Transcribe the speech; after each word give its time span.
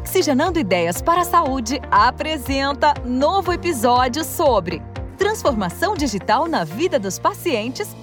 Oxigenando 0.00 0.58
Ideias 0.58 1.02
para 1.02 1.20
a 1.20 1.24
Saúde 1.24 1.78
apresenta 1.90 2.94
novo 3.04 3.52
episódio 3.52 4.24
sobre 4.24 4.80
transformação 5.18 5.94
digital 5.94 6.48
na 6.48 6.64
vida 6.64 6.98
dos 6.98 7.18
pacientes. 7.18 7.94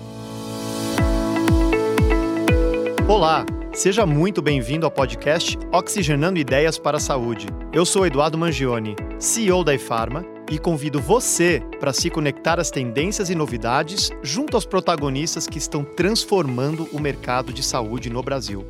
Olá, 3.07 3.43
seja 3.73 4.05
muito 4.05 4.43
bem-vindo 4.43 4.85
ao 4.85 4.91
podcast 4.91 5.57
Oxigenando 5.73 6.37
Ideias 6.37 6.77
para 6.77 6.97
a 6.97 6.99
Saúde. 6.99 7.47
Eu 7.73 7.83
sou 7.83 8.05
Eduardo 8.05 8.37
Mangione, 8.37 8.95
CEO 9.17 9.63
da 9.63 9.73
eFarma, 9.73 10.23
e 10.51 10.59
convido 10.59 11.01
você 11.01 11.63
para 11.79 11.91
se 11.93 12.11
conectar 12.11 12.59
às 12.59 12.69
tendências 12.69 13.31
e 13.31 13.35
novidades 13.35 14.11
junto 14.21 14.55
aos 14.55 14.67
protagonistas 14.67 15.47
que 15.47 15.57
estão 15.57 15.83
transformando 15.83 16.87
o 16.93 16.99
mercado 16.99 17.51
de 17.51 17.63
saúde 17.63 18.07
no 18.07 18.21
Brasil. 18.21 18.63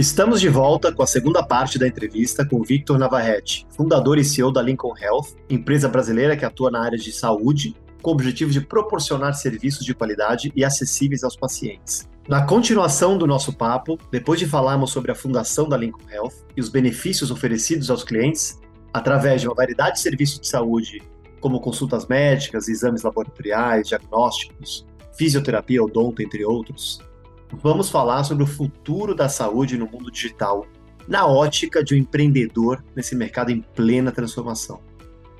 Estamos 0.00 0.40
de 0.40 0.48
volta 0.48 0.90
com 0.90 1.02
a 1.02 1.06
segunda 1.06 1.42
parte 1.42 1.78
da 1.78 1.86
entrevista 1.86 2.42
com 2.42 2.62
Victor 2.62 2.98
Navarrete, 2.98 3.66
fundador 3.76 4.16
e 4.16 4.24
CEO 4.24 4.50
da 4.50 4.62
Lincoln 4.62 4.94
Health, 4.98 5.36
empresa 5.46 5.90
brasileira 5.90 6.34
que 6.38 6.44
atua 6.46 6.70
na 6.70 6.82
área 6.82 6.96
de 6.96 7.12
saúde, 7.12 7.76
com 8.00 8.08
o 8.08 8.14
objetivo 8.14 8.50
de 8.50 8.62
proporcionar 8.62 9.34
serviços 9.34 9.84
de 9.84 9.94
qualidade 9.94 10.50
e 10.56 10.64
acessíveis 10.64 11.22
aos 11.22 11.36
pacientes. 11.36 12.08
Na 12.26 12.46
continuação 12.46 13.18
do 13.18 13.26
nosso 13.26 13.52
papo, 13.52 13.98
depois 14.10 14.40
de 14.40 14.46
falarmos 14.46 14.90
sobre 14.90 15.12
a 15.12 15.14
fundação 15.14 15.68
da 15.68 15.76
Lincoln 15.76 16.08
Health 16.10 16.46
e 16.56 16.62
os 16.62 16.70
benefícios 16.70 17.30
oferecidos 17.30 17.90
aos 17.90 18.02
clientes, 18.02 18.58
através 18.94 19.42
de 19.42 19.48
uma 19.48 19.54
variedade 19.54 19.96
de 19.96 20.00
serviços 20.00 20.40
de 20.40 20.48
saúde, 20.48 21.02
como 21.42 21.60
consultas 21.60 22.06
médicas, 22.06 22.68
exames 22.68 23.02
laboratoriais, 23.02 23.88
diagnósticos, 23.88 24.86
fisioterapia, 25.12 25.84
odonto, 25.84 26.22
entre 26.22 26.42
outros, 26.42 27.02
vamos 27.52 27.90
falar 27.90 28.24
sobre 28.24 28.44
o 28.44 28.46
futuro 28.46 29.14
da 29.14 29.28
saúde 29.28 29.76
no 29.76 29.86
mundo 29.86 30.10
digital, 30.10 30.66
na 31.08 31.26
ótica 31.26 31.82
de 31.82 31.94
um 31.94 31.98
empreendedor 31.98 32.84
nesse 32.94 33.16
mercado 33.16 33.50
em 33.50 33.60
plena 33.60 34.12
transformação. 34.12 34.80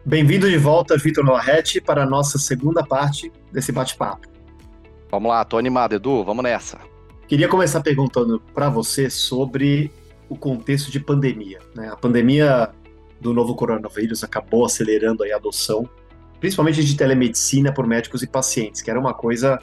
Bem-vindo 0.05 0.49
de 0.49 0.57
volta, 0.57 0.97
Vitor 0.97 1.25
Noarrete, 1.25 1.81
para 1.81 2.03
a 2.03 2.07
nossa 2.07 2.39
segunda 2.39 2.83
parte 2.83 3.31
desse 3.53 3.71
bate-papo. 3.71 4.29
Vamos 5.11 5.29
lá, 5.29 5.45
tô 5.45 5.59
animado, 5.59 5.95
Edu, 5.95 6.25
vamos 6.25 6.43
nessa. 6.43 6.79
Queria 7.29 7.49
começar 7.49 7.81
perguntando 7.81 8.41
para 8.55 8.69
você 8.69 9.11
sobre 9.11 9.93
o 10.29 10.37
contexto 10.37 10.91
de 10.91 10.99
pandemia. 10.99 11.59
Né? 11.75 11.89
A 11.89 11.97
pandemia 11.97 12.71
do 13.21 13.35
novo 13.35 13.55
coronavírus 13.55 14.25
acabou 14.25 14.65
acelerando 14.65 15.23
a 15.23 15.37
adoção, 15.37 15.89
principalmente 16.41 16.83
de 16.83 16.97
telemedicina 16.97 17.73
por 17.73 17.87
médicos 17.87 18.23
e 18.23 18.27
pacientes, 18.27 18.81
que 18.81 18.91
era 18.91 18.99
uma 18.99 19.13
coisa 19.13 19.59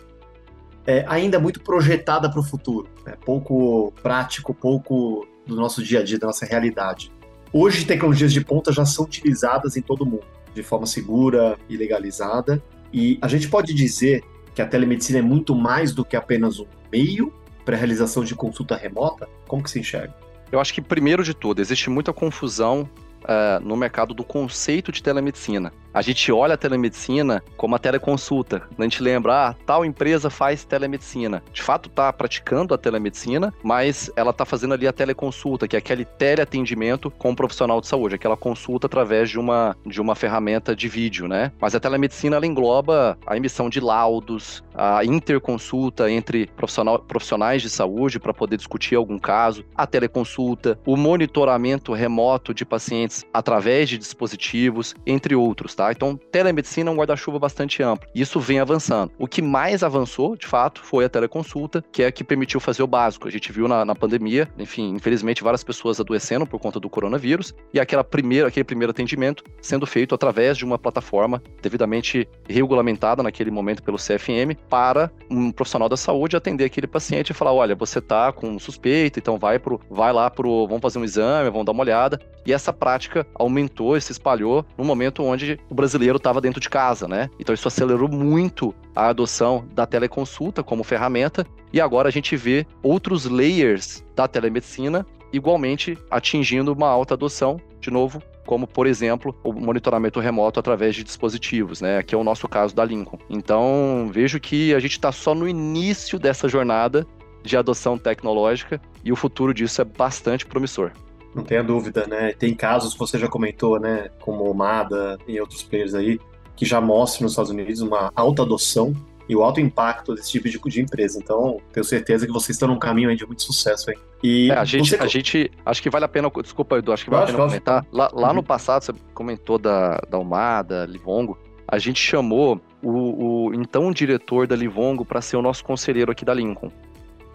é, 0.88 1.04
ainda 1.06 1.38
muito 1.38 1.60
projetada 1.60 2.30
para 2.32 2.40
o 2.40 2.44
futuro, 2.44 2.88
né? 3.06 3.14
pouco 3.26 3.94
prático, 4.02 4.54
pouco 4.54 5.28
do 5.46 5.56
nosso 5.56 5.84
dia 5.84 6.00
a 6.00 6.04
dia, 6.04 6.18
da 6.18 6.28
nossa 6.28 6.46
realidade. 6.46 7.12
Hoje, 7.52 7.86
tecnologias 7.86 8.32
de 8.32 8.40
ponta 8.40 8.72
já 8.72 8.86
são 8.86 9.04
utilizadas 9.04 9.76
em 9.76 9.82
todo 9.82 10.04
o 10.04 10.06
mundo, 10.06 10.26
de 10.56 10.64
forma 10.64 10.86
segura 10.86 11.58
e 11.70 11.76
legalizada, 11.76 12.64
e 12.94 13.20
a 13.22 13.28
gente 13.28 13.50
pode 13.50 13.74
dizer 13.74 14.24
que 14.56 14.62
a 14.62 14.66
telemedicina 14.66 15.20
é 15.20 15.22
muito 15.22 15.54
mais 15.54 15.94
do 15.94 16.06
que 16.06 16.16
apenas 16.16 16.60
um 16.60 16.66
meio 16.92 17.34
para 17.66 17.76
a 17.76 17.78
realização 17.78 18.24
de 18.24 18.34
consulta 18.34 18.78
remota? 18.78 19.28
Como 19.46 19.62
que 19.62 19.70
se 19.70 19.80
enxerga? 19.80 20.16
Eu 20.50 20.60
acho 20.62 20.74
que, 20.74 20.82
primeiro 20.82 21.22
de 21.22 21.34
tudo, 21.34 21.62
existe 21.62 21.90
muita 21.90 22.14
confusão 22.14 22.90
uh, 23.23 23.64
no 23.64 23.76
mercado 23.76 24.14
do 24.14 24.23
conceito 24.23 24.92
de 24.92 25.02
telemedicina. 25.02 25.72
A 25.94 26.02
gente 26.04 26.32
olha 26.32 26.54
a 26.54 26.58
telemedicina 26.58 27.44
como 27.56 27.76
a 27.76 27.80
teleconsulta. 27.80 28.62
A 28.78 28.84
gente 28.84 29.02
lembra, 29.02 29.48
ah, 29.48 29.56
tal 29.66 29.84
empresa 29.84 30.30
faz 30.30 30.64
telemedicina. 30.64 31.42
De 31.52 31.64
fato, 31.64 31.90
está 31.90 32.14
praticando 32.14 32.73
a 32.73 32.78
telemedicina, 32.78 33.52
mas 33.64 34.12
ela 34.16 34.30
está 34.30 34.45
fazendo 34.45 34.76
ali 34.76 34.88
a 34.88 34.94
teleconsulta, 34.94 35.68
que 35.68 35.76
é 35.76 35.80
aquele 35.80 36.06
teleatendimento 36.06 37.10
com 37.10 37.32
um 37.32 37.36
profissional 37.36 37.82
de 37.82 37.88
saúde, 37.88 38.14
aquela 38.14 38.38
consulta 38.38 38.86
através 38.86 39.30
de 39.30 39.40
uma, 39.40 39.76
de 39.86 40.00
uma 40.00 40.14
ferramenta 40.14 40.76
de 40.76 40.88
vídeo, 40.88 41.28
né? 41.28 41.52
Mas 41.60 41.73
a 41.73 41.80
telemedicina, 41.80 42.36
ela 42.36 42.45
engloba 42.45 43.17
a 43.26 43.36
emissão 43.36 43.67
de 43.67 43.80
laudos, 43.80 44.64
a 44.76 45.04
interconsulta 45.04 46.11
entre 46.11 46.45
profissional, 46.55 46.99
profissionais 46.99 47.64
de 47.64 47.72
saúde 47.72 48.20
para 48.20 48.34
poder 48.34 48.58
discutir 48.58 48.95
algum 48.95 49.17
caso, 49.17 49.66
a 49.76 49.88
teleconsulta, 49.88 50.80
o 50.86 50.95
monitoramento 50.95 51.92
remoto 51.92 52.54
de 52.54 52.64
pacientes 52.64 53.07
através 53.34 53.90
de 53.90 53.98
dispositivos, 53.98 54.95
entre 55.06 55.36
outros, 55.36 55.76
tá? 55.76 55.92
Então, 55.92 56.16
telemedicina 56.32 56.90
é 56.90 56.94
um 56.94 56.98
guarda-chuva 56.98 57.40
bastante 57.40 57.82
amplo. 57.84 58.08
Isso 58.14 58.40
vem 58.40 58.60
avançando. 58.60 59.12
O 59.18 59.28
que 59.28 59.42
mais 59.42 59.84
avançou, 59.84 60.36
de 60.36 60.48
fato, 60.48 60.82
foi 60.84 61.06
a 61.06 61.10
teleconsulta, 61.10 61.84
que 61.92 62.04
é 62.04 62.08
a 62.08 62.12
que 62.12 62.23
permitiu 62.23 62.60
fazer 62.60 62.84
o 62.84 62.88
básico. 62.88 63.28
A 63.28 63.32
gente 63.32 63.52
viu 63.52 63.67
na, 63.67 63.86
na 63.86 63.96
pandemia, 63.96 64.48
enfim, 64.58 64.96
infelizmente, 64.96 65.44
várias 65.44 65.64
pessoas 65.64 66.00
adoecendo 66.00 66.46
por 66.46 66.60
conta 66.60 66.80
do 66.80 66.90
coronavírus, 66.90 67.54
e 67.73 67.80
aquela 67.80 68.04
primeira, 68.04 68.48
aquele 68.48 68.64
primeiro 68.64 68.92
atendimento 68.92 69.44
sendo 69.62 69.86
feito 69.86 70.14
através 70.14 70.58
de 70.58 70.66
uma 70.66 70.78
plataforma 70.78 71.42
devidamente 71.62 72.28
regulamentada 72.48 73.23
naquele 73.23 73.52
momento 73.52 73.84
pelo 73.84 73.98
CFM, 73.98 74.56
para 74.70 75.12
um 75.30 75.52
profissional 75.52 75.90
da 75.90 75.98
saúde 75.98 76.36
atender 76.36 76.66
aquele 76.66 76.88
paciente 76.88 77.30
e 77.30 77.34
falar: 77.34 77.54
olha, 77.54 77.76
você 77.76 78.02
tá 78.02 78.32
com 78.32 78.58
suspeita, 78.60 79.20
então 79.20 79.38
vai, 79.38 79.60
pro, 79.60 79.80
vai 79.90 80.14
lá 80.14 80.30
pro. 80.30 80.67
Vamos 80.67 80.82
fazer 80.82 81.00
um 81.00 81.04
exame, 81.04 81.50
vamos 81.50 81.66
dar 81.66 81.72
uma 81.72 81.84
olhada. 81.84 82.20
E 82.46 82.54
essa 82.54 82.72
prática 82.72 82.97
aumentou 83.36 83.96
e 83.96 84.02
se 84.02 84.12
espalhou 84.12 84.66
no 84.78 84.84
momento 84.84 85.24
onde 85.24 85.60
o 85.70 85.76
brasileiro 85.76 86.18
estava 86.18 86.42
dentro 86.42 86.60
de 86.60 86.70
casa, 86.70 87.08
né? 87.08 87.30
Então 87.40 87.54
isso 87.54 87.68
acelerou 87.68 88.10
muito 88.10 88.74
a 88.96 89.10
adoção 89.10 89.66
da 89.74 89.86
teleconsulta 89.86 90.64
como 90.64 90.84
ferramenta 90.84 91.46
e 91.72 91.80
agora 91.80 92.08
a 92.08 92.12
gente 92.12 92.36
vê 92.36 92.66
outros 92.82 93.26
layers 93.26 94.04
da 94.16 94.28
telemedicina 94.28 95.06
igualmente 95.32 95.98
atingindo 96.10 96.74
uma 96.74 96.88
alta 96.88 97.14
adoção, 97.14 97.60
de 97.80 97.92
novo, 97.92 98.22
como 98.46 98.66
por 98.66 98.88
exemplo 98.88 99.36
o 99.44 99.52
monitoramento 99.52 100.20
remoto 100.20 100.60
através 100.60 100.96
de 100.96 101.04
dispositivos, 101.04 101.82
né? 101.82 102.02
Que 102.02 102.16
é 102.16 102.18
o 102.18 102.24
nosso 102.24 102.48
caso 102.48 102.76
da 102.76 102.86
Lincoln. 102.86 103.20
Então 103.30 104.10
vejo 104.12 104.40
que 104.40 104.74
a 104.74 104.80
gente 104.80 104.94
está 104.94 105.12
só 105.12 105.36
no 105.36 105.48
início 105.48 106.18
dessa 106.18 106.48
jornada 106.48 107.06
de 107.44 107.56
adoção 107.56 107.98
tecnológica 107.98 108.82
e 109.04 109.12
o 109.12 109.16
futuro 109.16 109.54
disso 109.54 109.82
é 109.82 109.86
bastante 109.86 110.46
promissor. 110.46 110.92
Não 111.37 111.43
tenha 111.43 111.64
dúvida, 111.64 112.08
né? 112.08 112.33
Tem 112.33 112.53
casos, 112.55 112.95
você 112.95 113.20
já 113.20 113.27
comentou, 113.27 113.80
né? 113.80 114.09
Como 114.20 114.49
o 114.49 114.53
Mada 114.55 115.20
e 115.27 115.39
outros 115.39 115.61
players 115.61 115.93
aí, 115.93 116.20
que 116.55 116.65
já 116.65 116.81
mostram 116.81 117.25
nos 117.25 117.33
Estados 117.33 117.52
Unidos 117.52 117.80
uma 117.80 118.11
alta 118.15 118.42
adoção 118.42 118.92
e 119.30 119.36
o 119.36 119.43
alto 119.43 119.59
impacto 119.59 120.15
desse 120.15 120.31
tipo 120.31 120.49
de, 120.49 120.59
de 120.59 120.81
empresa. 120.81 121.20
Então, 121.20 121.61
tenho 121.71 121.83
certeza 121.83 122.25
que 122.25 122.33
vocês 122.33 122.55
estão 122.55 122.67
num 122.67 122.80
caminho 122.80 123.15
de 123.15 123.23
muito 123.25 123.43
sucesso 123.43 123.92
aí. 123.92 123.98
E 124.23 124.49
é, 124.49 124.55
a, 124.55 124.65
gente, 124.65 124.89
você... 124.89 124.95
a 124.95 125.05
gente, 125.05 125.52
acho 125.64 125.83
que 125.83 125.92
vale 125.92 126.05
a 126.05 126.08
pena, 126.08 126.31
desculpa, 126.42 126.80
Edu, 126.80 126.92
acho 126.92 127.03
que 127.03 127.11
vale 127.11 127.23
a 127.23 127.27
pena 127.27 127.37
comentar. 127.37 127.86
Lá, 127.92 128.09
lá 128.12 128.30
uhum. 128.30 128.36
no 128.36 128.44
passado, 128.44 128.83
você 128.83 128.94
comentou 129.13 129.59
da, 129.59 130.00
da 130.09 130.18
Umada, 130.18 130.86
Livongo, 130.86 131.38
a 131.68 131.77
gente 131.77 132.01
chamou 132.01 132.59
o, 132.81 133.50
o 133.50 133.54
então 133.54 133.92
diretor 133.92 134.48
da 134.48 134.56
Livongo 134.56 135.06
para 135.06 135.21
ser 135.21 135.38
o 135.38 135.42
nosso 135.42 135.63
conselheiro 135.63 136.12
aqui 136.12 136.25
da 136.25 136.33
Lincoln 136.33 136.71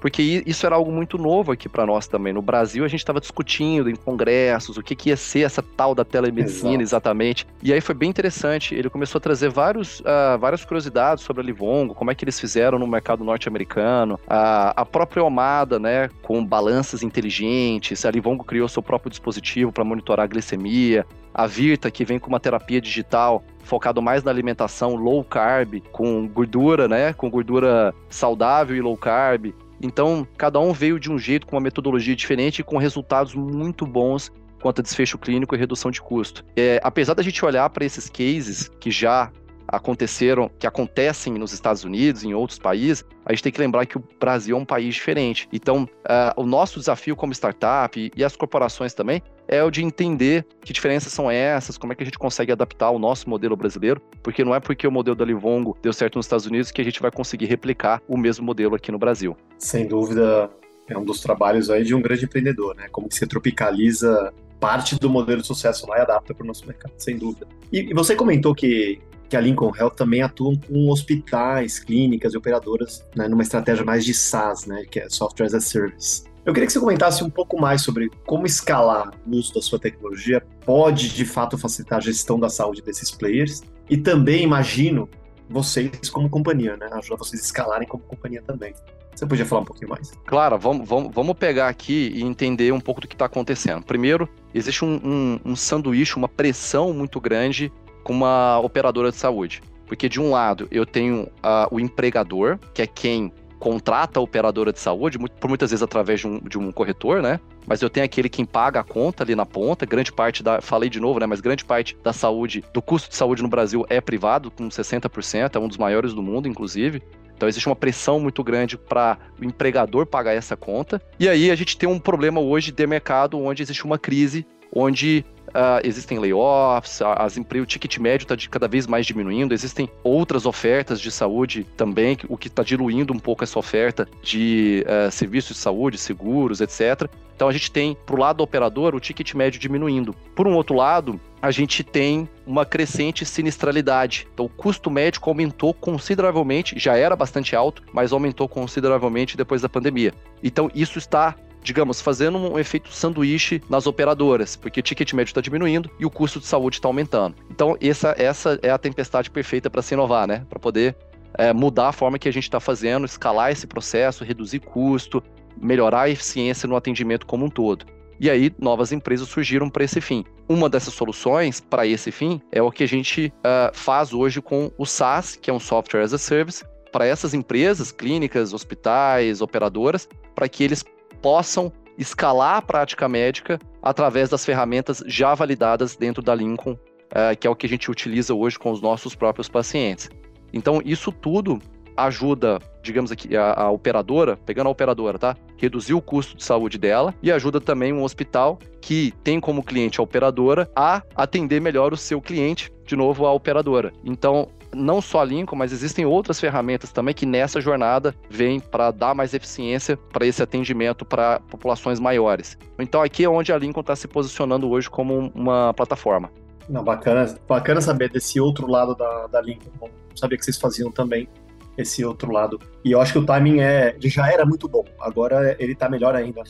porque 0.03 0.43
isso 0.45 0.67
era 0.67 0.75
algo 0.75 0.91
muito 0.91 1.17
novo 1.17 1.53
aqui 1.53 1.69
para 1.69 1.87
nós 1.87 2.09
também. 2.09 2.33
No 2.33 2.43
Brasil, 2.43 2.85
a 2.85 2.89
gente 2.89 2.99
estava 2.99 3.21
discutindo 3.21 3.89
em 3.89 3.95
congressos 3.95 4.77
o 4.77 4.83
que, 4.83 4.97
que 4.97 5.11
ia 5.11 5.17
ser 5.17 5.43
essa 5.43 5.63
tal 5.63 5.95
da 5.95 6.05
telemedicina 6.05 6.83
Exato. 6.83 6.83
exatamente. 6.83 7.47
E 7.63 7.73
aí 7.73 7.81
foi 7.81 7.95
bem 7.95 8.11
interessante. 8.11 8.75
Ele 8.75 8.91
começou 8.91 9.21
a 9.21 9.23
trazer 9.23 9.49
vários, 9.49 10.01
uh, 10.01 10.37
várias 10.41 10.65
curiosidades 10.65 11.23
sobre 11.23 11.41
a 11.41 11.47
Livongo, 11.47 11.95
como 11.95 12.11
é 12.11 12.17
que 12.17 12.25
eles 12.25 12.41
fizeram 12.41 12.81
no 12.81 12.87
mercado 12.87 13.23
norte-americano, 13.23 14.15
uh, 14.15 14.75
a 14.75 14.85
própria 14.85 15.23
Omada, 15.23 15.79
né, 15.79 16.11
com 16.21 16.45
balanças 16.45 17.05
inteligentes. 17.05 18.05
A 18.05 18.11
Livongo 18.11 18.43
criou 18.43 18.69
seu 18.69 18.83
próprio 18.83 19.09
dispositivo 19.09 19.71
para 19.71 19.85
monitorar 19.85 20.25
a 20.25 20.27
glicemia. 20.27 21.07
A 21.33 21.47
Virta, 21.47 21.91
que 21.91 22.05
vem 22.05 22.19
com 22.19 22.29
uma 22.29 22.41
terapia 22.41 22.81
digital 22.81 23.43
focado 23.63 24.03
mais 24.03 24.23
na 24.23 24.31
alimentação 24.31 24.97
low 24.97 25.25
carb, 25.25 25.81
com 25.93 26.29
gordura, 26.29 26.89
né? 26.89 27.13
Com 27.13 27.31
gordura 27.31 27.95
saudável 28.11 28.77
e 28.77 28.81
low 28.81 28.97
carb. 28.97 29.55
Então, 29.83 30.27
cada 30.37 30.61
um 30.61 30.73
veio 30.73 30.99
de 30.99 31.11
um 31.11 31.19
jeito, 31.19 31.47
com 31.47 31.57
uma 31.57 31.63
metodologia 31.63 32.15
diferente 32.15 32.61
e 32.61 32.65
com 32.65 32.79
resultados 32.79 33.35
muito 33.35 33.85
bons 33.85 34.31
quanto 34.63 34.81
a 34.81 34.83
desfecho 34.83 35.19
clínico 35.19 35.55
e 35.55 35.59
redução 35.59 35.91
de 35.91 36.01
custo. 36.01 36.45
É, 36.57 36.81
apesar 36.85 37.15
da 37.15 37.23
gente 37.23 37.45
olhar 37.45 37.69
para 37.69 37.85
esses 37.85 38.09
cases 38.09 38.71
que 38.81 38.91
já 38.91 39.31
aconteceram, 39.73 40.51
que 40.59 40.67
acontecem 40.67 41.33
nos 41.33 41.53
Estados 41.53 41.83
Unidos, 41.83 42.23
em 42.23 42.35
outros 42.35 42.59
países, 42.59 43.05
a 43.25 43.33
gente 43.33 43.43
tem 43.43 43.53
que 43.53 43.59
lembrar 43.59 43.87
que 43.87 43.97
o 43.97 44.05
Brasil 44.21 44.57
é 44.57 44.61
um 44.61 44.65
país 44.65 44.95
diferente. 44.95 45.49
Então, 45.51 45.85
uh, 45.85 46.41
o 46.41 46.45
nosso 46.45 46.79
desafio 46.79 47.17
como 47.17 47.33
startup 47.33 47.99
e, 47.99 48.13
e 48.15 48.23
as 48.23 48.37
corporações 48.37 48.93
também 48.93 49.23
é 49.49 49.63
o 49.65 49.71
de 49.71 49.83
entender 49.83 50.47
que 50.61 50.73
diferenças 50.73 51.13
são 51.13 51.31
essas, 51.31 51.79
como 51.79 51.93
é 51.93 51.97
que 51.97 52.03
a 52.03 52.07
gente 52.07 52.19
consegue 52.19 52.53
adaptar 52.53 52.91
o 52.91 52.99
nosso 52.99 53.29
modelo 53.29 53.57
brasileiro, 53.57 54.01
porque 54.23 54.45
não 54.45 54.55
é 54.55 54.61
porque 54.61 54.87
o 54.87 54.93
modelo 54.93 55.17
da 55.17 55.25
Livongo 55.25 55.77
deu 55.83 55.93
certo 55.93 56.17
nos 56.17 56.27
Estados 56.27 56.47
Unidos 56.47 56.71
que 56.71 56.81
a 56.81 56.85
gente 56.85 57.01
vai 57.01 57.11
conseguir 57.11 57.47
replicar 57.47 58.03
o 58.07 58.17
mesmo 58.17 58.45
modelo 58.45 58.75
aqui 58.75 58.93
no 58.93 58.99
Brasil. 58.99 59.37
Sem 59.59 59.87
dúvida, 59.87 60.51
é 60.87 60.99
um 60.99 61.05
dos 61.05 61.21
trabalhos 61.21 61.71
aí 61.71 61.83
de 61.83 61.95
um 61.95 62.03
grande 62.03 62.25
empreendedor, 62.25 62.75
né? 62.77 62.89
Como 62.91 63.09
que 63.09 63.15
você 63.15 63.27
tropicaliza 63.27 64.33
parte 64.61 64.99
do 64.99 65.11
modelo 65.11 65.41
de 65.41 65.47
sucesso 65.47 65.89
lá 65.89 65.99
e 65.99 66.01
adapta 66.03 66.33
para 66.33 66.45
o 66.45 66.47
nosso 66.47 66.67
mercado, 66.67 66.93
sem 66.97 67.17
dúvida. 67.17 67.49
E, 67.73 67.91
e 67.91 67.95
você 67.95 68.15
comentou 68.15 68.55
que 68.55 69.01
que 69.33 69.37
a 69.37 69.41
Lincoln 69.41 69.73
Health 69.75 69.95
também 69.97 70.21
atua 70.21 70.53
com 70.69 70.91
hospitais, 70.91 71.79
clínicas 71.79 72.35
e 72.35 72.37
operadoras 72.37 73.03
né, 73.17 73.27
numa 73.27 73.43
estratégia 73.43 73.83
mais 73.83 74.05
de 74.05 74.13
SaaS, 74.13 74.67
né, 74.67 74.85
que 74.85 75.01
é 75.01 75.09
Software 75.09 75.47
as 75.47 75.55
a 75.55 75.61
Service. 75.61 76.25
Eu 76.45 76.53
queria 76.53 76.67
que 76.67 76.73
você 76.75 76.79
comentasse 76.79 77.25
um 77.25 77.31
pouco 77.31 77.59
mais 77.59 77.81
sobre 77.81 78.11
como 78.27 78.45
escalar 78.45 79.11
o 79.27 79.31
uso 79.35 79.55
da 79.55 79.63
sua 79.63 79.79
tecnologia 79.79 80.45
pode, 80.67 81.15
de 81.15 81.25
fato, 81.25 81.57
facilitar 81.57 81.97
a 81.97 82.03
gestão 82.03 82.39
da 82.39 82.51
saúde 82.51 82.83
desses 82.83 83.11
players 83.11 83.63
e 83.89 83.97
também, 83.97 84.43
imagino, 84.43 85.09
vocês 85.49 86.11
como 86.11 86.29
companhia, 86.29 86.77
né? 86.77 86.91
Ajuda 86.93 87.17
vocês 87.17 87.41
a 87.41 87.45
escalarem 87.47 87.89
como 87.89 88.03
companhia 88.05 88.43
também. 88.43 88.75
Você 89.15 89.27
podia 89.27 89.47
falar 89.47 89.63
um 89.63 89.65
pouquinho 89.65 89.89
mais? 89.89 90.13
Claro, 90.27 90.59
vamos, 90.59 90.87
vamos, 90.87 91.11
vamos 91.15 91.35
pegar 91.39 91.69
aqui 91.69 92.13
e 92.15 92.23
entender 92.23 92.71
um 92.71 92.81
pouco 92.81 93.01
do 93.01 93.09
que 93.09 93.15
está 93.15 93.27
acontecendo. 93.27 93.83
Primeiro, 93.83 94.29
existe 94.53 94.85
um, 94.85 95.01
um, 95.03 95.41
um 95.53 95.57
sanduíche, 95.57 96.17
uma 96.17 96.29
pressão 96.29 96.93
muito 96.93 97.19
grande 97.19 97.73
com 98.03 98.13
uma 98.13 98.59
operadora 98.61 99.11
de 99.11 99.17
saúde. 99.17 99.63
Porque, 99.87 100.09
de 100.09 100.21
um 100.21 100.31
lado, 100.31 100.69
eu 100.71 100.87
tenho 100.87 101.25
uh, 101.25 101.69
o 101.71 101.79
empregador, 101.79 102.59
que 102.73 102.83
é 102.83 102.87
quem 102.87 103.33
contrata 103.59 104.19
a 104.19 104.23
operadora 104.23 104.73
de 104.73 104.81
saúde, 104.81 105.19
por 105.19 105.49
muitas 105.49 105.71
vezes 105.71 105.85
através 105.85 106.19
de 106.19 106.27
um, 106.27 106.41
de 106.41 106.59
um 106.59 106.73
corretor, 106.73 107.23
né? 107.23 107.39
Mas 107.65 107.81
eu 107.81 107.89
tenho 107.89 108.05
aquele 108.05 108.29
quem 108.29 108.45
paga 108.45 108.81
a 108.81 108.83
conta 108.83 109.23
ali 109.23 109.37
na 109.37 109.47
ponta, 109.47 109.87
grande 109.87 110.13
parte 110.13 110.43
da, 110.43 110.61
falei 110.61 110.91
de 110.91 110.99
novo, 110.99 111.21
né? 111.21 111.27
Mas 111.27 111.41
grande 111.41 111.65
parte 111.65 111.97
da 112.03 112.13
saúde, 112.13 112.65
do 112.75 112.83
custo 112.83 113.09
de 113.09 113.15
saúde 113.15 113.41
no 113.41 113.49
Brasil 113.49 113.87
é 113.89 114.01
privado, 114.01 114.51
com 114.51 114.69
60%, 114.69 115.55
é 115.55 115.59
um 115.61 115.69
dos 115.69 115.79
maiores 115.79 116.13
do 116.13 116.23
mundo, 116.23 116.49
inclusive. 116.49 117.01
Então 117.37 117.49
existe 117.49 117.69
uma 117.69 117.77
pressão 117.77 118.19
muito 118.19 118.43
grande 118.43 118.77
para 118.77 119.17
o 119.41 119.45
empregador 119.45 120.07
pagar 120.07 120.33
essa 120.33 120.57
conta. 120.57 121.01
E 121.19 121.29
aí 121.29 121.51
a 121.51 121.55
gente 121.55 121.77
tem 121.77 121.89
um 121.89 121.99
problema 121.99 122.41
hoje 122.41 122.73
de 122.73 122.87
mercado 122.87 123.39
onde 123.39 123.63
existe 123.63 123.85
uma 123.85 123.99
crise, 123.99 124.45
onde 124.75 125.25
Uh, 125.53 125.87
existem 125.87 126.19
layoffs, 126.19 127.03
as 127.03 127.37
o 127.37 127.67
ticket 127.67 127.99
médio 127.99 128.25
está 128.25 128.35
cada 128.51 128.67
vez 128.67 128.87
mais 128.87 129.05
diminuindo, 129.05 129.53
existem 129.53 129.89
outras 130.03 130.47
ofertas 130.47 130.99
de 130.99 131.11
saúde 131.11 131.67
também, 131.77 132.17
o 132.29 132.39
que 132.39 132.49
está 132.49 132.63
diluindo 132.63 133.13
um 133.13 133.19
pouco 133.19 133.45
essa 133.45 133.59
oferta 133.59 134.09
de 134.23 134.85
uh, 134.87 135.11
serviços 135.11 135.57
de 135.57 135.63
saúde, 135.63 135.99
seguros, 135.99 136.63
etc. 136.63 137.07
Então 137.37 137.49
a 137.49 137.53
gente 137.53 137.71
tem, 137.71 137.97
para 138.07 138.15
o 138.15 138.19
lado 138.19 138.39
do 138.39 138.45
operador, 138.45 138.95
o 138.95 139.01
ticket 139.01 139.35
médio 139.35 139.61
diminuindo. 139.61 140.15
Por 140.35 140.47
um 140.47 140.55
outro 140.55 140.75
lado, 140.75 141.21
a 141.43 141.51
gente 141.51 141.83
tem 141.83 142.29
uma 142.47 142.65
crescente 142.65 143.27
sinistralidade. 143.27 144.29
Então, 144.33 144.47
o 144.47 144.49
custo 144.49 144.89
médico 144.89 145.29
aumentou 145.29 145.75
consideravelmente, 145.75 146.79
já 146.79 146.97
era 146.97 147.17
bastante 147.17 147.57
alto, 147.57 147.83
mas 147.93 148.13
aumentou 148.13 148.49
consideravelmente 148.49 149.37
depois 149.37 149.61
da 149.61 149.69
pandemia. 149.69 150.15
Então, 150.41 150.71
isso 150.73 150.99
está 150.99 151.35
digamos, 151.63 152.01
fazendo 152.01 152.39
um 152.39 152.59
efeito 152.59 152.93
sanduíche 152.93 153.63
nas 153.69 153.87
operadoras, 153.87 154.57
porque 154.57 154.81
o 154.81 154.83
ticket 154.83 155.13
médio 155.13 155.31
está 155.31 155.41
diminuindo 155.41 155.91
e 155.99 156.05
o 156.05 156.11
custo 156.11 156.41
de 156.41 156.47
saúde 156.47 156.77
está 156.77 156.89
aumentando. 156.89 157.37
Então, 157.51 157.77
essa, 157.81 158.15
essa 158.19 158.59
é 158.63 158.71
a 158.71 158.79
tempestade 158.79 159.31
perfeita 159.31 159.71
para 159.71 159.83
se 159.83 159.95
inovar, 159.95 160.27
né? 160.27 160.45
Para 160.49 160.59
poder 160.59 160.97
é, 161.39 161.53
mudar 161.53 161.89
a 161.89 161.93
forma 161.93 162.19
que 162.19 162.29
a 162.29 162.33
gente 162.33 162.45
está 162.45 162.61
fazendo, 162.61 163.07
escalar 163.07 163.51
esse 163.51 163.67
processo, 163.67 164.25
reduzir 164.25 164.61
custo, 164.61 165.23
melhorar 165.57 166.03
a 166.03 166.11
eficiência 166.11 166.69
no 166.69 166.77
atendimento 166.77 167.27
como 167.27 167.47
um 167.47 167.51
todo. 167.51 167.87
E 168.21 168.31
aí, 168.31 168.53
novas 168.59 168.93
empresas 168.93 169.29
surgiram 169.29 169.69
para 169.69 169.85
esse 169.85 170.01
fim. 170.01 170.25
Uma 170.49 170.69
dessas 170.69 170.95
soluções 170.95 171.61
para 171.61 171.87
esse 171.87 172.13
fim 172.13 172.41
é 172.53 172.63
o 172.63 172.71
que 172.71 172.85
a 172.85 172.89
gente 172.89 173.33
uh, 173.39 173.75
faz 173.77 174.13
hoje 174.13 174.41
com 174.41 174.71
o 174.79 174.87
SaaS, 174.87 175.35
que 175.35 175.51
é 175.51 175.53
um 175.53 175.59
Software 175.59 176.03
as 176.03 176.13
a 176.13 176.19
Service, 176.19 176.65
para 176.93 177.07
essas 177.07 177.35
empresas, 177.35 177.91
clínicas, 177.91 178.53
hospitais, 178.53 179.41
operadoras, 179.41 180.09
para 180.35 180.49
que 180.49 180.63
eles 180.63 180.85
possam 181.23 181.73
escalar 181.97 182.57
a 182.57 182.63
prática 182.63 183.09
médica 183.09 183.59
através 183.83 184.29
das 184.29 184.45
ferramentas 184.45 185.03
já 185.07 185.35
validadas 185.35 185.97
dentro 185.97 186.23
da 186.23 186.35
Lincoln, 186.35 186.73
uh, 186.73 187.37
que 187.39 187.47
é 187.47 187.51
o 187.51 187.57
que 187.57 187.67
a 187.67 187.69
gente 187.69 187.91
utiliza 187.91 188.35
hoje 188.35 188.59
com 188.59 188.71
os 188.71 188.83
nossos 188.83 189.15
próprios 189.15 189.49
pacientes. 189.49 190.11
Então, 190.53 190.83
isso 190.85 191.11
tudo 191.13 191.59
ajuda, 191.97 192.59
digamos 192.83 193.13
aqui, 193.13 193.37
a, 193.37 193.53
a, 193.53 193.71
operadora, 193.71 194.37
pegando 194.37 194.67
a 194.67 194.71
operadora, 194.71 195.19
tá? 195.19 195.37
Reduzir 195.57 195.95
o 195.95 196.01
custo 196.01 196.37
de 196.37 196.45
saúde 196.45 196.79
dela 196.79 197.15
e 197.23 197.31
ajuda 197.31 197.61
também 197.61 197.93
um 197.93 198.03
hospital 198.03 198.59
que 198.81 199.13
tem 199.23 199.39
como 199.39 199.63
cliente 199.63 200.01
a 200.01 200.03
operadora 200.03 200.71
a 200.75 201.03
atender 201.15 201.61
melhor 201.61 201.93
o 201.93 201.97
seu 201.97 202.21
cliente, 202.21 202.73
de 202.87 202.97
novo, 202.97 203.27
a 203.27 203.33
operadora. 203.33 203.93
Então, 204.05 204.49
não 204.75 205.01
só 205.01 205.23
Lincoln, 205.23 205.57
mas 205.57 205.73
existem 205.73 206.05
outras 206.05 206.41
ferramentas 206.41 206.93
também 206.93 207.15
que 207.15 207.27
nessa 207.27 207.61
jornada 207.61 208.15
vêm 208.29 208.61
para 208.61 208.91
dar 208.91 209.15
mais 209.15 209.35
eficiência 209.35 209.97
para 209.97 210.27
esse 210.27 210.43
atendimento 210.43 211.05
para 211.05 211.41
populações 211.41 212.01
maiores. 212.01 212.57
Então 212.79 213.03
aqui 213.03 213.25
é 213.25 213.29
onde 213.29 213.53
a 213.53 213.59
Lincoln 213.59 213.81
está 213.81 213.95
se 213.95 214.09
posicionando 214.09 214.69
hoje 214.71 214.89
como 214.89 215.31
uma 215.35 215.73
plataforma. 215.75 216.31
Não, 216.69 216.83
bacana, 216.83 217.39
bacana 217.49 217.81
saber 217.81 218.11
desse 218.11 218.41
outro 218.41 218.67
lado 218.67 218.95
da, 218.95 219.27
da 219.27 219.41
Lincoln. 219.41 219.71
Não 219.81 220.17
sabia 220.17 220.39
que 220.39 220.45
vocês 220.45 220.59
faziam 220.59 220.91
também 220.91 221.29
esse 221.77 222.05
outro 222.05 222.31
lado. 222.31 222.59
E 222.85 222.93
eu 222.93 223.01
acho 223.01 223.13
que 223.13 223.19
o 223.19 223.27
timing 223.27 223.61
é, 223.61 223.97
já 223.99 224.31
era 224.31 224.45
muito 224.45 224.69
bom. 224.69 224.85
Agora 225.01 225.57
ele 225.59 225.73
está 225.73 225.89
melhor 225.89 226.15
ainda, 226.15 226.43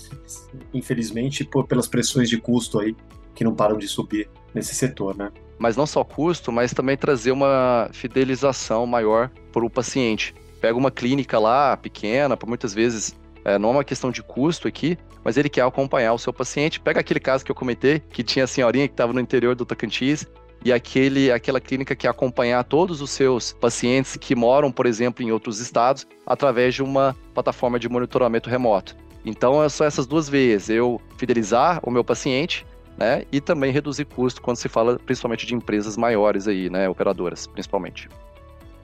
infelizmente, 0.74 1.44
por, 1.44 1.66
pelas 1.66 1.86
pressões 1.86 2.28
de 2.28 2.38
custo 2.38 2.80
aí 2.80 2.94
que 3.34 3.44
não 3.44 3.54
param 3.54 3.78
de 3.78 3.88
subir 3.88 4.28
nesse 4.54 4.74
setor, 4.74 5.16
né? 5.16 5.30
Mas 5.58 5.76
não 5.76 5.86
só 5.86 6.02
custo, 6.02 6.50
mas 6.50 6.72
também 6.72 6.96
trazer 6.96 7.32
uma 7.32 7.88
fidelização 7.92 8.86
maior 8.86 9.30
para 9.52 9.64
o 9.64 9.70
paciente. 9.70 10.34
Pega 10.60 10.76
uma 10.76 10.90
clínica 10.90 11.38
lá 11.38 11.76
pequena, 11.76 12.36
por 12.36 12.48
muitas 12.48 12.72
vezes 12.74 13.14
é, 13.44 13.58
não 13.58 13.70
é 13.70 13.72
uma 13.72 13.84
questão 13.84 14.10
de 14.10 14.22
custo 14.22 14.68
aqui, 14.68 14.96
mas 15.24 15.36
ele 15.36 15.48
quer 15.48 15.62
acompanhar 15.62 16.12
o 16.12 16.18
seu 16.18 16.32
paciente. 16.32 16.80
Pega 16.80 17.00
aquele 17.00 17.20
caso 17.20 17.44
que 17.44 17.50
eu 17.50 17.54
comentei, 17.54 18.00
que 18.00 18.22
tinha 18.22 18.44
a 18.44 18.48
senhorinha 18.48 18.88
que 18.88 18.94
estava 18.94 19.12
no 19.12 19.20
interior 19.20 19.54
do 19.54 19.64
Tocantins 19.64 20.26
e 20.64 20.72
aquele, 20.72 21.30
aquela 21.30 21.60
clínica 21.60 21.94
que 21.96 22.06
acompanhar 22.06 22.62
todos 22.64 23.00
os 23.00 23.10
seus 23.10 23.52
pacientes 23.52 24.16
que 24.16 24.34
moram, 24.34 24.70
por 24.70 24.86
exemplo, 24.86 25.22
em 25.22 25.32
outros 25.32 25.58
estados, 25.58 26.06
através 26.26 26.74
de 26.74 26.82
uma 26.82 27.16
plataforma 27.34 27.78
de 27.78 27.88
monitoramento 27.88 28.48
remoto. 28.48 28.96
Então, 29.24 29.62
é 29.62 29.68
só 29.68 29.84
essas 29.84 30.06
duas 30.06 30.28
vezes: 30.28 30.70
eu 30.70 31.00
fidelizar 31.16 31.80
o 31.82 31.90
meu 31.90 32.04
paciente 32.04 32.66
né, 32.96 33.24
e 33.32 33.40
também 33.40 33.72
reduzir 33.72 34.04
custo 34.04 34.40
quando 34.40 34.56
se 34.56 34.68
fala 34.68 34.98
principalmente 34.98 35.46
de 35.46 35.54
empresas 35.54 35.96
maiores 35.96 36.46
aí, 36.48 36.68
né, 36.70 36.88
operadoras, 36.88 37.46
principalmente. 37.46 38.08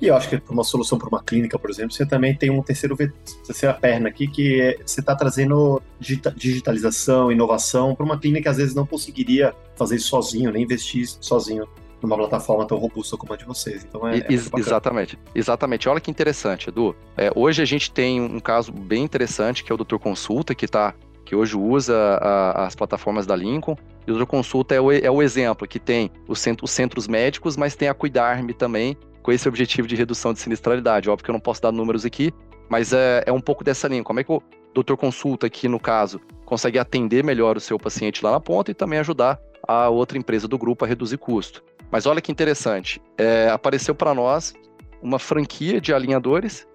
E 0.01 0.07
eu 0.07 0.17
acho 0.17 0.29
que 0.29 0.41
uma 0.49 0.63
solução 0.63 0.97
para 0.97 1.09
uma 1.09 1.23
clínica, 1.23 1.59
por 1.59 1.69
exemplo, 1.71 1.93
você 1.93 2.07
também 2.07 2.35
tem 2.35 2.51
um 2.51 2.63
terceiro, 2.63 2.97
terceira 2.97 3.75
perna 3.75 4.09
aqui, 4.09 4.29
que 4.29 4.61
é, 4.61 4.77
você 4.85 5.01
está 5.01 5.15
trazendo 5.15 5.83
digitalização, 5.99 7.33
inovação 7.33 7.97
para 7.97 8.05
uma 8.05 8.17
clínica 8.17 8.45
que 8.45 8.49
às 8.49 8.57
vezes 8.59 8.75
não 8.75 8.87
conseguiria 8.87 9.53
fazer 9.75 9.97
isso 9.97 10.09
sozinho, 10.09 10.53
nem 10.53 10.63
investir 10.63 11.09
sozinho 11.21 11.67
numa 12.01 12.17
plataforma 12.17 12.65
tão 12.65 12.79
robusta 12.79 13.17
como 13.17 13.33
a 13.33 13.37
de 13.37 13.45
vocês. 13.45 13.85
Então 13.85 14.07
é, 14.07 14.19
é 14.19 14.27
exatamente, 14.31 15.19
exatamente. 15.35 15.89
Olha 15.89 16.01
que 16.01 16.11
interessante, 16.11 16.69
Edu. 16.69 16.95
É, 17.17 17.33
hoje 17.35 17.61
a 17.61 17.65
gente 17.65 17.91
tem 17.91 18.21
um 18.21 18.39
caso 18.39 18.73
bem 18.73 19.03
interessante 19.03 19.65
que 19.65 19.73
é 19.73 19.75
o 19.75 19.77
Doutor 19.77 19.99
Consulta, 19.99 20.55
que 20.55 20.69
tá, 20.69 20.95
que 21.29 21.37
hoje 21.37 21.59
usa 21.59 21.95
a, 22.23 22.65
as 22.65 22.75
plataformas 22.75 23.27
da 23.27 23.37
Lincoln. 23.37 23.77
E 24.07 24.13
o 24.13 24.27
Consulta 24.27 24.75
é 24.75 24.81
o, 24.81 24.91
é 24.91 25.11
o 25.11 25.23
exemplo 25.23 25.69
que 25.69 25.79
tem 25.79 26.11
os, 26.27 26.41
centros, 26.41 26.71
os 26.71 26.75
centros 26.75 27.07
médicos, 27.07 27.55
mas 27.55 27.77
tem 27.77 27.87
a 27.87 27.93
Cuidar-me 27.93 28.55
também, 28.55 28.97
com 29.23 29.31
esse 29.31 29.47
objetivo 29.47 29.87
de 29.87 29.95
redução 29.95 30.33
de 30.33 30.41
sinistralidade. 30.41 31.11
Óbvio 31.11 31.25
que 31.25 31.31
eu 31.31 31.35
não 31.35 31.41
posso 31.41 31.61
dar 31.61 31.71
números 31.71 32.07
aqui, 32.07 32.33
mas 32.71 32.95
é, 32.95 33.25
é 33.27 33.33
um 33.33 33.43
pouco 33.43 33.63
dessa 33.63 33.87
linha. 33.89 34.03
Como 34.03 34.19
é 34.19 34.25
que 34.25 34.33
o 34.33 34.43
doutor 34.73 34.97
consulta 34.97 35.47
aqui, 35.47 35.69
no 35.69 35.79
caso, 35.79 36.19
consegue 36.47 36.79
atender 36.79 37.23
melhor 37.23 37.59
o 37.59 37.61
seu 37.61 37.79
paciente 37.79 38.25
lá 38.25 38.31
na 38.31 38.41
ponta 38.41 38.71
e 38.71 38.75
também 38.75 38.99
ajudar 38.99 39.39
a 39.67 39.91
outra 39.91 40.17
empresa 40.17 40.49
do 40.49 40.57
grupo 40.57 40.87
a 40.87 40.89
reduzir 40.89 41.19
custo. 41.19 41.63
Mas 41.91 42.07
olha 42.07 42.23
que 42.23 42.33
interessante, 42.33 43.03
é, 43.19 43.51
apareceu 43.51 43.95
para 43.95 44.15
nós 44.15 44.55
uma 45.03 45.19
franquia 45.19 45.79
de 45.79 45.93
alinhadores 45.93 46.67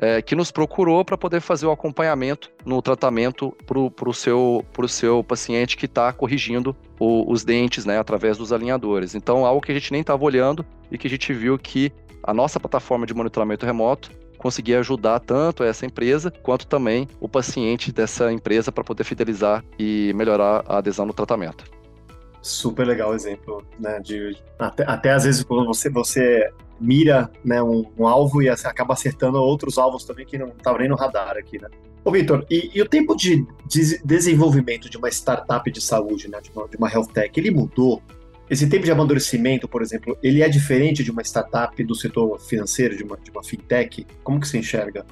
é, 0.00 0.22
que 0.22 0.34
nos 0.34 0.50
procurou 0.50 1.04
para 1.04 1.18
poder 1.18 1.40
fazer 1.40 1.66
o 1.66 1.70
acompanhamento 1.70 2.50
no 2.64 2.80
tratamento 2.80 3.54
para 3.66 4.08
o 4.08 4.14
seu, 4.14 4.64
seu 4.88 5.24
paciente 5.24 5.76
que 5.76 5.86
está 5.86 6.12
corrigindo 6.12 6.74
o, 6.98 7.30
os 7.30 7.44
dentes 7.44 7.84
né, 7.84 7.98
através 7.98 8.38
dos 8.38 8.52
alinhadores. 8.52 9.14
Então, 9.14 9.44
algo 9.44 9.60
que 9.60 9.72
a 9.72 9.74
gente 9.74 9.92
nem 9.92 10.00
estava 10.00 10.24
olhando 10.24 10.64
e 10.90 10.96
que 10.96 11.06
a 11.06 11.10
gente 11.10 11.32
viu 11.32 11.58
que 11.58 11.92
a 12.22 12.32
nossa 12.32 12.60
plataforma 12.60 13.06
de 13.06 13.14
monitoramento 13.14 13.66
remoto 13.66 14.10
conseguia 14.38 14.78
ajudar 14.78 15.18
tanto 15.18 15.64
essa 15.64 15.84
empresa 15.84 16.30
quanto 16.30 16.66
também 16.66 17.08
o 17.20 17.28
paciente 17.28 17.90
dessa 17.90 18.32
empresa 18.32 18.70
para 18.70 18.84
poder 18.84 19.02
fidelizar 19.02 19.64
e 19.78 20.12
melhorar 20.14 20.64
a 20.68 20.78
adesão 20.78 21.04
no 21.04 21.12
tratamento. 21.12 21.64
Super 22.40 22.86
legal 22.86 23.14
exemplo, 23.14 23.66
né? 23.80 23.98
De, 23.98 24.36
até, 24.58 24.84
até 24.84 25.10
às 25.10 25.24
vezes 25.24 25.42
você, 25.42 25.90
você 25.90 26.52
mira 26.80 27.30
né, 27.44 27.62
um, 27.62 27.84
um, 27.98 28.06
alvo 28.06 28.42
e 28.42 28.48
acaba 28.48 28.94
acertando 28.94 29.38
outros 29.38 29.78
alvos 29.78 30.04
também 30.04 30.24
que 30.24 30.38
não 30.38 30.48
estavam 30.48 30.78
nem 30.78 30.88
no 30.88 30.96
radar 30.96 31.36
aqui, 31.36 31.60
né? 31.60 31.68
Ô, 32.04 32.10
Vitor, 32.10 32.46
e, 32.48 32.70
e, 32.74 32.80
o 32.80 32.88
tempo 32.88 33.14
de, 33.14 33.46
de, 33.66 34.00
desenvolvimento 34.04 34.88
de 34.88 34.96
uma 34.96 35.08
startup 35.08 35.70
de 35.70 35.80
saúde, 35.80 36.28
né, 36.28 36.40
de 36.40 36.50
uma, 36.50 36.68
de 36.68 36.76
uma 36.76 36.90
health 36.90 37.08
tech, 37.12 37.38
ele 37.38 37.50
mudou? 37.50 38.02
Esse 38.48 38.66
tempo 38.66 38.84
de 38.84 38.90
amadurecimento, 38.90 39.68
por 39.68 39.82
exemplo, 39.82 40.16
ele 40.22 40.42
é 40.42 40.48
diferente 40.48 41.04
de 41.04 41.10
uma 41.10 41.22
startup 41.22 41.82
do 41.84 41.94
setor 41.94 42.40
financeiro, 42.40 42.96
de 42.96 43.04
uma, 43.04 43.18
de 43.18 43.30
uma 43.30 43.44
fintech? 43.44 44.06
Como 44.24 44.40
que 44.40 44.48
você 44.48 44.58
enxerga? 44.58 45.04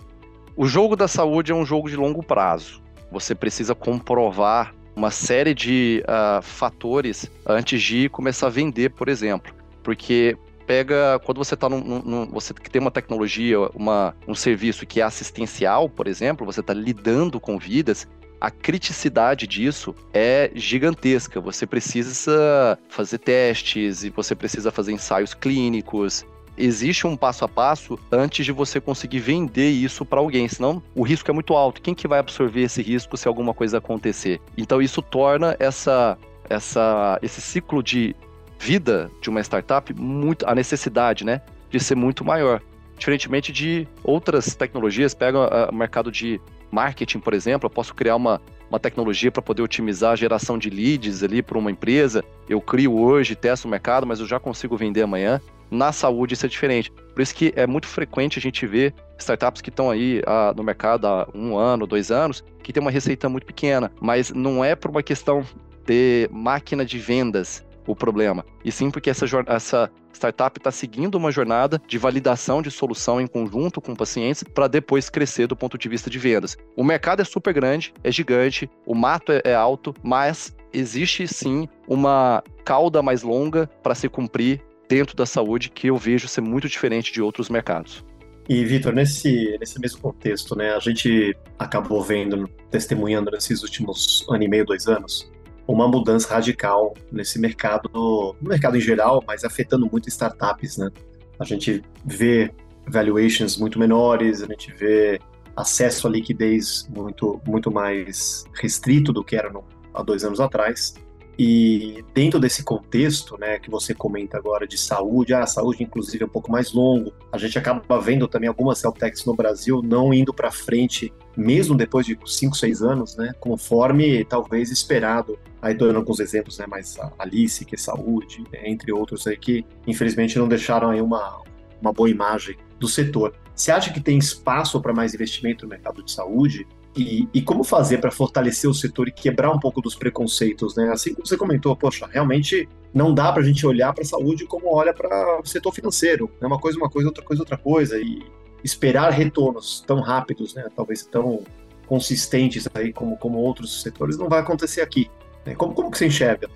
O 0.57 0.67
jogo 0.67 0.97
da 0.97 1.07
saúde 1.07 1.53
é 1.53 1.55
um 1.55 1.67
jogo 1.67 1.91
de 1.91 1.97
longo 1.97 2.23
prazo. 2.23 2.81
Você 3.13 3.35
precisa 3.35 3.75
comprovar 3.75 4.75
uma 4.97 5.11
série 5.11 5.53
de 5.53 6.03
uh, 6.09 6.41
fatores 6.41 7.31
antes 7.45 7.83
de 7.83 8.09
começar 8.09 8.47
a 8.47 8.51
vender, 8.51 8.91
por 8.91 9.09
exemplo. 9.09 9.55
Porque 9.83 10.35
pega 10.67 11.21
quando 11.25 11.39
você 11.39 11.55
está 11.55 11.69
num, 11.69 11.81
num, 11.81 12.27
você 12.27 12.53
tem 12.53 12.81
uma 12.81 12.91
tecnologia, 12.91 13.59
uma, 13.75 14.15
um 14.27 14.35
serviço 14.35 14.87
que 14.87 15.01
é 15.01 15.05
assistencial, 15.05 15.89
por 15.89 16.07
exemplo, 16.07 16.45
você 16.45 16.61
está 16.61 16.75
lidando 16.75 17.39
com 17.39 17.59
vidas, 17.59 18.07
a 18.41 18.51
criticidade 18.51 19.47
disso 19.47 19.95
é 20.13 20.51
gigantesca. 20.55 21.41
Você 21.41 21.67
precisa 21.67 22.79
fazer 22.89 23.19
testes 23.19 24.05
e 24.05 24.11
você 24.11 24.35
precisa 24.35 24.71
fazer 24.71 24.93
ensaios 24.93 25.35
clínicos. 25.35 26.25
Existe 26.59 27.07
um 27.07 27.17
passo 27.17 27.45
a 27.45 27.49
passo 27.49 27.99
antes 28.11 28.45
de 28.45 28.53
você 28.53 28.81
conseguir 28.81 29.21
vender 29.21 29.71
isso 29.71 30.05
para 30.05 30.21
alguém, 30.21 30.49
senão 30.49 30.83
o 30.95 31.03
risco 31.03 31.31
é 31.31 31.35
muito 31.35 31.55
alto. 31.55 31.83
Quem 31.83 31.95
que 31.95 32.09
vai 32.09 32.19
absorver 32.19 32.63
esse 32.63 32.83
risco 32.83 33.17
se 33.17 33.29
alguma 33.29 33.53
coisa 33.53 33.79
acontecer? 33.79 34.41
Então 34.57 34.81
isso 34.81 35.03
torna 35.03 35.55
essa, 35.59 36.17
essa, 36.49 37.19
esse 37.23 37.41
ciclo 37.43 37.83
de 37.83 38.17
vida 38.59 39.11
de 39.21 39.31
uma 39.31 39.41
startup 39.41 39.93
muito 39.95 40.47
a 40.49 40.55
necessidade, 40.55 41.25
né, 41.25 41.41
de 41.71 41.81
ser 41.81 41.95
muito 41.95 42.25
maior. 42.25 42.61
Diferentemente 42.99 43.53
de 43.53 43.87
outras 44.03 44.55
tecnologias, 44.55 45.13
pega 45.15 45.71
o 45.71 45.75
mercado 45.75 46.11
de 46.11 46.41
marketing, 46.71 47.21
por 47.21 47.35
exemplo, 47.35 47.67
eu 47.67 47.71
posso 47.71 47.95
criar 47.95 48.17
uma, 48.17 48.41
uma 48.71 48.81
tecnologia 48.81 49.31
para 49.31 49.43
poder 49.43 49.63
otimizar 49.63 50.13
a 50.13 50.17
geração 50.17 50.59
de 50.59 50.71
leads 50.71 51.23
ali 51.23 51.43
para 51.43 51.59
uma 51.59 51.71
empresa. 51.71 52.25
Eu 52.49 52.61
crio 52.61 52.99
hoje, 52.99 53.35
testo 53.37 53.67
o 53.67 53.71
mercado, 53.71 54.07
mas 54.07 54.21
eu 54.21 54.27
já 54.27 54.41
consigo 54.41 54.77
vender 54.77 55.03
amanhã. 55.03 55.41
Na 55.71 55.93
saúde 55.93 56.35
isso 56.35 56.47
é 56.47 56.49
diferente. 56.49 56.91
Por 56.91 57.21
isso 57.21 57.35
que 57.35 57.53
é 57.57 57.67
muito 57.67 57.87
frequente 57.87 58.39
a 58.39 58.43
gente 58.43 58.67
ver 58.67 58.95
startups 59.19 59.61
que 59.61 59.69
estão 59.69 59.91
aí 59.91 60.23
ah, 60.27 60.55
no 60.57 60.63
mercado 60.63 61.07
há 61.07 61.29
um 61.35 61.57
ano, 61.57 61.87
dois 61.87 62.11
anos, 62.11 62.45
que 62.63 62.73
tem 62.73 62.81
uma 62.81 62.91
receita 62.91 63.29
muito 63.29 63.47
pequena, 63.47 63.91
mas 64.01 64.31
não 64.31 64.65
é 64.65 64.75
por 64.75 64.91
uma 64.91 65.03
questão 65.03 65.45
de 65.85 66.29
máquina 66.33 66.85
de 66.85 66.99
vendas 66.99 67.65
o 67.87 67.95
problema, 67.95 68.45
e 68.65 68.73
sim 68.73 68.91
porque 68.91 69.11
essa, 69.11 69.27
essa 69.47 69.91
startup 70.13 70.59
está 70.59 70.71
seguindo 70.71 71.15
uma 71.15 71.31
jornada 71.31 71.81
de 71.87 71.99
validação 71.99 72.61
de 72.63 72.71
solução 72.71 73.21
em 73.21 73.27
conjunto 73.27 73.81
com 73.81 73.95
pacientes 73.95 74.43
para 74.43 74.67
depois 74.67 75.09
crescer 75.11 75.47
do 75.47 75.57
ponto 75.57 75.79
de 75.79 75.89
vista 75.89 76.11
de 76.11 76.19
vendas. 76.19 76.57
O 76.77 76.83
mercado 76.83 77.21
é 77.21 77.25
super 77.25 77.53
grande, 77.53 77.93
é 78.03 78.11
gigante, 78.11 78.69
o 78.87 78.95
mato 78.95 79.33
é, 79.33 79.43
é 79.45 79.55
alto, 79.55 79.95
mas 80.03 80.55
existe 80.73 81.27
sim 81.29 81.69
uma 81.87 82.43
cauda 82.65 83.03
mais 83.03 83.23
longa 83.23 83.69
para 83.83 83.95
se 83.95 84.09
cumprir 84.09 84.63
dentro 84.89 85.17
da 85.17 85.27
saúde 85.27 85.71
que 85.71 85.89
eu 85.89 85.97
vejo 85.97 86.29
ser 86.29 86.41
muito 86.41 86.69
diferente 86.69 87.13
de 87.13 87.21
outros 87.21 87.49
mercados. 87.49 88.05
E, 88.49 88.65
Vitor, 88.65 88.93
nesse, 88.93 89.57
nesse 89.59 89.81
mesmo 89.81 90.01
contexto, 90.01 90.57
né, 90.57 90.73
a 90.73 90.79
gente 90.79 91.37
acabou 91.59 92.01
vendo, 92.03 92.49
testemunhando 92.71 93.31
nesses 93.31 93.63
últimos 93.63 94.25
ano 94.31 94.45
e 94.45 94.49
meio, 94.49 94.65
dois 94.65 94.87
anos, 94.87 95.31
uma 95.67 95.89
mudança 95.89 96.33
radical 96.33 96.95
nesse 97.11 97.39
mercado, 97.39 97.91
no 97.93 98.37
mercado 98.41 98.77
em 98.77 98.81
geral, 98.81 99.23
mas 99.27 99.45
afetando 99.45 99.89
muito 99.91 100.09
startups, 100.09 100.77
né? 100.77 100.91
A 101.39 101.45
gente 101.45 101.83
vê 102.05 102.53
valuations 102.87 103.57
muito 103.57 103.79
menores, 103.79 104.43
a 104.43 104.47
gente 104.47 104.73
vê 104.73 105.21
acesso 105.57 106.07
à 106.07 106.11
liquidez 106.11 106.89
muito, 106.95 107.41
muito 107.47 107.71
mais 107.71 108.45
restrito 108.55 109.13
do 109.13 109.25
que 109.25 109.35
era 109.35 109.51
no, 109.51 109.65
há 109.93 110.03
dois 110.03 110.25
anos 110.25 110.41
atrás. 110.41 110.95
E 111.39 112.03
dentro 112.15 112.41
desse 112.41 112.63
contexto, 112.63 113.37
né, 113.39 113.59
que 113.59 113.71
você 113.71 113.95
comenta 113.95 114.39
agora 114.39 114.67
de 114.67 114.79
saúde, 114.79 115.35
ah, 115.35 115.43
a 115.43 115.47
saúde 115.47 115.83
inclusive 115.83 116.25
é 116.25 116.27
um 116.27 116.31
pouco 116.31 116.51
mais 116.51 116.73
longo, 116.73 117.13
a 117.31 117.37
gente 117.37 117.59
acaba 117.59 118.01
vendo 118.01 118.27
também 118.27 118.49
algumas 118.49 118.83
health 118.83 118.95
techs 118.95 119.25
no 119.27 119.35
Brasil 119.35 119.83
não 119.83 120.15
indo 120.15 120.33
para 120.33 120.51
frente, 120.51 121.13
mesmo 121.37 121.77
depois 121.77 122.07
de 122.07 122.19
5, 122.25 122.57
6 122.57 122.83
anos, 122.83 123.17
né, 123.17 123.35
conforme 123.39 124.25
talvez 124.25 124.71
esperado. 124.71 125.39
Aí 125.61 125.75
dando 125.75 125.97
alguns 125.97 126.21
exemplos, 126.21 126.59
né, 126.59 126.67
mas 126.69 126.99
a 126.99 127.13
Alice, 127.19 127.65
que 127.65 127.75
é 127.75 127.79
saúde, 127.79 128.45
entre 128.65 128.93
outros 128.93 129.27
aí 129.27 129.37
que 129.37 129.65
infelizmente 129.87 130.39
não 130.39 130.49
deixaram 130.49 130.91
aí 130.91 131.01
uma, 131.01 131.43
uma 131.81 131.93
boa 131.93 132.09
imagem 132.09 132.57
do 132.79 132.89
setor. 132.89 133.35
Você 133.55 133.71
acha 133.71 133.93
que 133.93 134.01
tem 134.01 134.19
espaço 134.19 134.81
para 134.81 134.93
mais 134.93 135.15
investimento 135.15 135.65
no 135.65 135.71
mercado 135.71 136.03
de 136.03 136.13
saúde? 136.13 136.67
E, 136.97 137.29
e 137.33 137.43
como 137.43 137.63
fazer 137.63 137.99
para 137.99 138.11
fortalecer 138.11 138.71
o 138.71 138.75
setor 138.75 139.09
e 139.09 139.13
quebrar 139.13 139.51
um 139.51 139.59
pouco 139.59 139.83
dos 139.83 139.95
preconceitos, 139.95 140.77
né? 140.77 140.91
Assim 140.91 141.13
como 141.13 141.27
você 141.27 141.37
comentou, 141.37 141.77
poxa, 141.77 142.09
realmente 142.11 142.67
não 142.95 143.13
dá 143.13 143.31
para 143.31 143.43
a 143.43 143.45
gente 143.45 143.67
olhar 143.67 143.93
para 143.93 144.03
a 144.03 144.07
saúde 144.07 144.47
como 144.47 144.75
olha 144.75 144.95
para 144.95 145.41
o 145.41 145.47
setor 145.47 145.73
financeiro. 145.75 146.31
É 146.41 146.47
uma 146.47 146.59
coisa, 146.59 146.79
uma 146.79 146.89
coisa, 146.89 147.09
outra 147.09 147.23
coisa, 147.23 147.43
outra 147.43 147.59
coisa. 147.59 147.99
E 147.99 148.23
esperar 148.65 149.11
retornos 149.11 149.85
tão 149.87 150.01
rápidos, 150.01 150.55
né? 150.55 150.67
Talvez 150.75 151.05
tão 151.05 151.43
consistentes 151.87 152.69
aí 152.75 152.93
como, 152.93 153.17
como 153.17 153.39
outros 153.39 153.83
setores, 153.83 154.19
não 154.19 154.29
vai 154.29 154.41
acontecer 154.41 154.81
aqui. 154.81 155.11
Né? 155.45 155.55
Como, 155.55 155.73
como 155.73 155.91
que 155.91 155.99
você 155.99 156.07
enxerga? 156.07 156.49